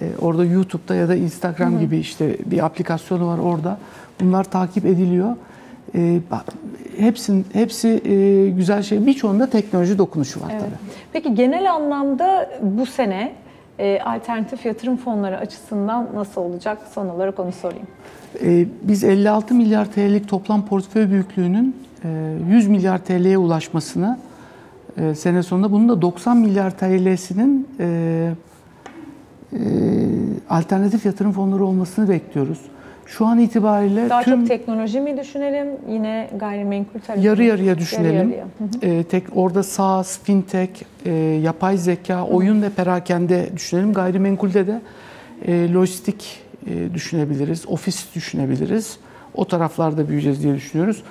e, 0.00 0.10
orada 0.20 0.44
YouTube'da 0.44 0.94
ya 0.94 1.08
da 1.08 1.14
Instagram 1.14 1.80
gibi 1.80 1.98
işte 1.98 2.36
bir 2.46 2.64
aplikasyonu 2.64 3.26
var 3.26 3.38
orada. 3.38 3.78
Bunlar 4.20 4.44
takip 4.44 4.86
ediliyor. 4.86 5.36
E, 5.96 6.20
hepsin, 6.98 7.46
hepsi 7.52 7.88
e, 8.04 8.50
güzel 8.50 8.82
şey. 8.82 9.06
Birçoğunda 9.06 9.50
teknoloji 9.50 9.98
dokunuşu 9.98 10.40
var 10.40 10.48
Evet. 10.52 10.60
tabii. 10.60 10.90
Peki 11.12 11.34
genel 11.34 11.72
anlamda 11.72 12.50
bu 12.62 12.86
sene 12.86 13.32
e, 13.78 14.00
alternatif 14.00 14.66
yatırım 14.66 14.96
fonları 14.96 15.38
açısından 15.38 16.08
nasıl 16.14 16.40
olacak? 16.40 16.78
Son 16.94 17.08
olarak 17.08 17.38
onu 17.40 17.52
sorayım. 17.52 17.86
Ee, 18.44 18.66
Biz 18.82 19.04
56 19.04 19.54
milyar 19.54 19.92
TL'lik 19.92 20.28
toplam 20.28 20.66
portföy 20.66 21.10
büyüklüğünün 21.10 21.76
e, 22.04 22.34
100 22.50 22.68
milyar 22.68 22.98
TL'ye 22.98 23.38
ulaşmasını 23.38 24.18
e, 24.96 25.14
sene 25.14 25.42
sonunda 25.42 25.72
bunun 25.72 25.88
da 25.88 26.02
90 26.02 26.36
milyar 26.36 26.70
TL'sinin 26.78 27.68
e, 27.80 28.30
e, 29.52 29.58
alternatif 30.50 31.06
yatırım 31.06 31.32
fonları 31.32 31.64
olmasını 31.64 32.08
bekliyoruz. 32.08 32.58
Şu 33.06 33.26
an 33.26 33.38
itibariyle 33.38 34.10
Daha 34.10 34.22
tüm 34.22 34.38
çok 34.40 34.48
teknoloji 34.48 35.00
mi 35.00 35.16
düşünelim? 35.18 35.68
Yine 35.90 36.30
gayrimenkul 36.36 37.00
tarafı 37.00 37.26
yarı 37.26 37.44
yarıya 37.44 37.78
düşünelim. 37.78 38.14
Yarı 38.14 38.28
yarıya. 38.28 38.44
Hı 38.58 38.86
hı. 38.86 38.92
E, 38.92 39.02
tek 39.04 39.24
orada 39.36 39.62
SaaS, 39.62 40.18
fintech, 40.22 40.70
e, 41.04 41.12
yapay 41.42 41.76
zeka, 41.76 42.24
oyun 42.24 42.62
ve 42.62 42.70
perakende 42.70 43.48
düşünelim. 43.56 43.92
Gayrimenkulde 43.92 44.66
de 44.66 44.80
e, 45.46 45.72
lojistik 45.72 46.42
e, 46.66 46.94
düşünebiliriz, 46.94 47.64
ofis 47.68 48.14
düşünebiliriz. 48.14 48.96
O 49.34 49.44
taraflarda 49.44 50.08
büyüyeceğiz 50.08 50.42
diye 50.42 50.54
düşünüyoruz. 50.54 51.02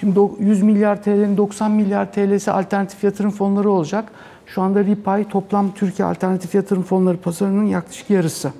Şimdi 0.00 0.18
do- 0.18 0.42
100 0.44 0.62
milyar 0.62 1.02
TL'nin 1.02 1.36
90 1.36 1.70
milyar 1.70 2.12
TL'si 2.12 2.50
alternatif 2.50 3.04
yatırım 3.04 3.30
fonları 3.30 3.70
olacak. 3.70 4.04
Şu 4.46 4.62
anda 4.62 4.84
Ripay 4.84 5.28
toplam 5.28 5.74
Türkiye 5.74 6.08
alternatif 6.08 6.54
yatırım 6.54 6.82
fonları 6.82 7.16
pazarının 7.16 7.64
yaklaşık 7.64 8.10
yarısı. 8.10 8.52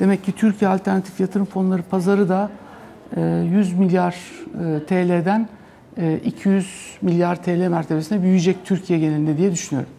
Demek 0.00 0.24
ki 0.24 0.32
Türkiye 0.32 0.70
alternatif 0.70 1.20
yatırım 1.20 1.46
fonları 1.46 1.82
pazarı 1.82 2.28
da 2.28 2.50
e, 3.16 3.20
100 3.20 3.78
milyar 3.78 4.14
e, 4.14 4.84
TL'den 4.84 5.48
e, 5.98 6.18
200 6.24 6.98
milyar 7.02 7.42
TL 7.42 7.68
mertebesine 7.68 8.22
büyüyecek 8.22 8.56
Türkiye 8.64 8.98
genelinde 8.98 9.36
diye 9.36 9.52
düşünüyorum. 9.52 9.90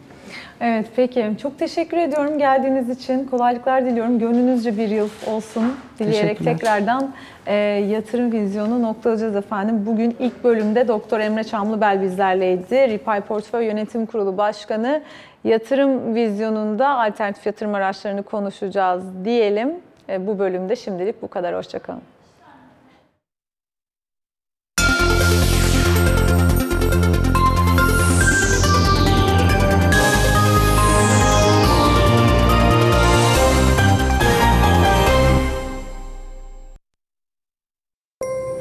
Evet 0.60 0.86
peki. 0.96 1.30
Çok 1.42 1.58
teşekkür 1.58 1.96
ediyorum 1.96 2.38
geldiğiniz 2.38 2.88
için. 2.88 3.24
Kolaylıklar 3.24 3.86
diliyorum. 3.86 4.18
Gönlünüzce 4.18 4.76
bir 4.76 4.88
yıl 4.88 5.08
olsun 5.26 5.64
dileyerek 5.98 6.44
tekrardan 6.44 7.12
e, 7.46 7.54
yatırım 7.90 8.32
vizyonu 8.32 8.82
noktalayacağız 8.82 9.36
efendim. 9.36 9.86
Bugün 9.86 10.16
ilk 10.18 10.44
bölümde 10.44 10.88
Doktor 10.88 11.20
Emre 11.20 11.44
Çamlıbel 11.44 12.02
bizlerleydi. 12.02 12.88
Ripay 12.88 13.20
Portföy 13.20 13.64
Yönetim 13.66 14.06
Kurulu 14.06 14.36
Başkanı. 14.36 15.02
Yatırım 15.44 16.14
vizyonunda 16.14 16.88
alternatif 16.88 17.46
yatırım 17.46 17.74
araçlarını 17.74 18.22
konuşacağız 18.22 19.04
diyelim. 19.24 19.70
E, 20.12 20.26
bu 20.26 20.38
bölümde 20.38 20.76
şimdilik 20.76 21.22
bu 21.22 21.28
kadar. 21.28 21.54
Hoşçakalın. 21.54 22.02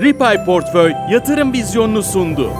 Ripay 0.02 0.46
Portföy 0.46 0.94
yatırım 1.10 1.54
vizyonunu 1.54 2.04
sundu. 2.04 2.52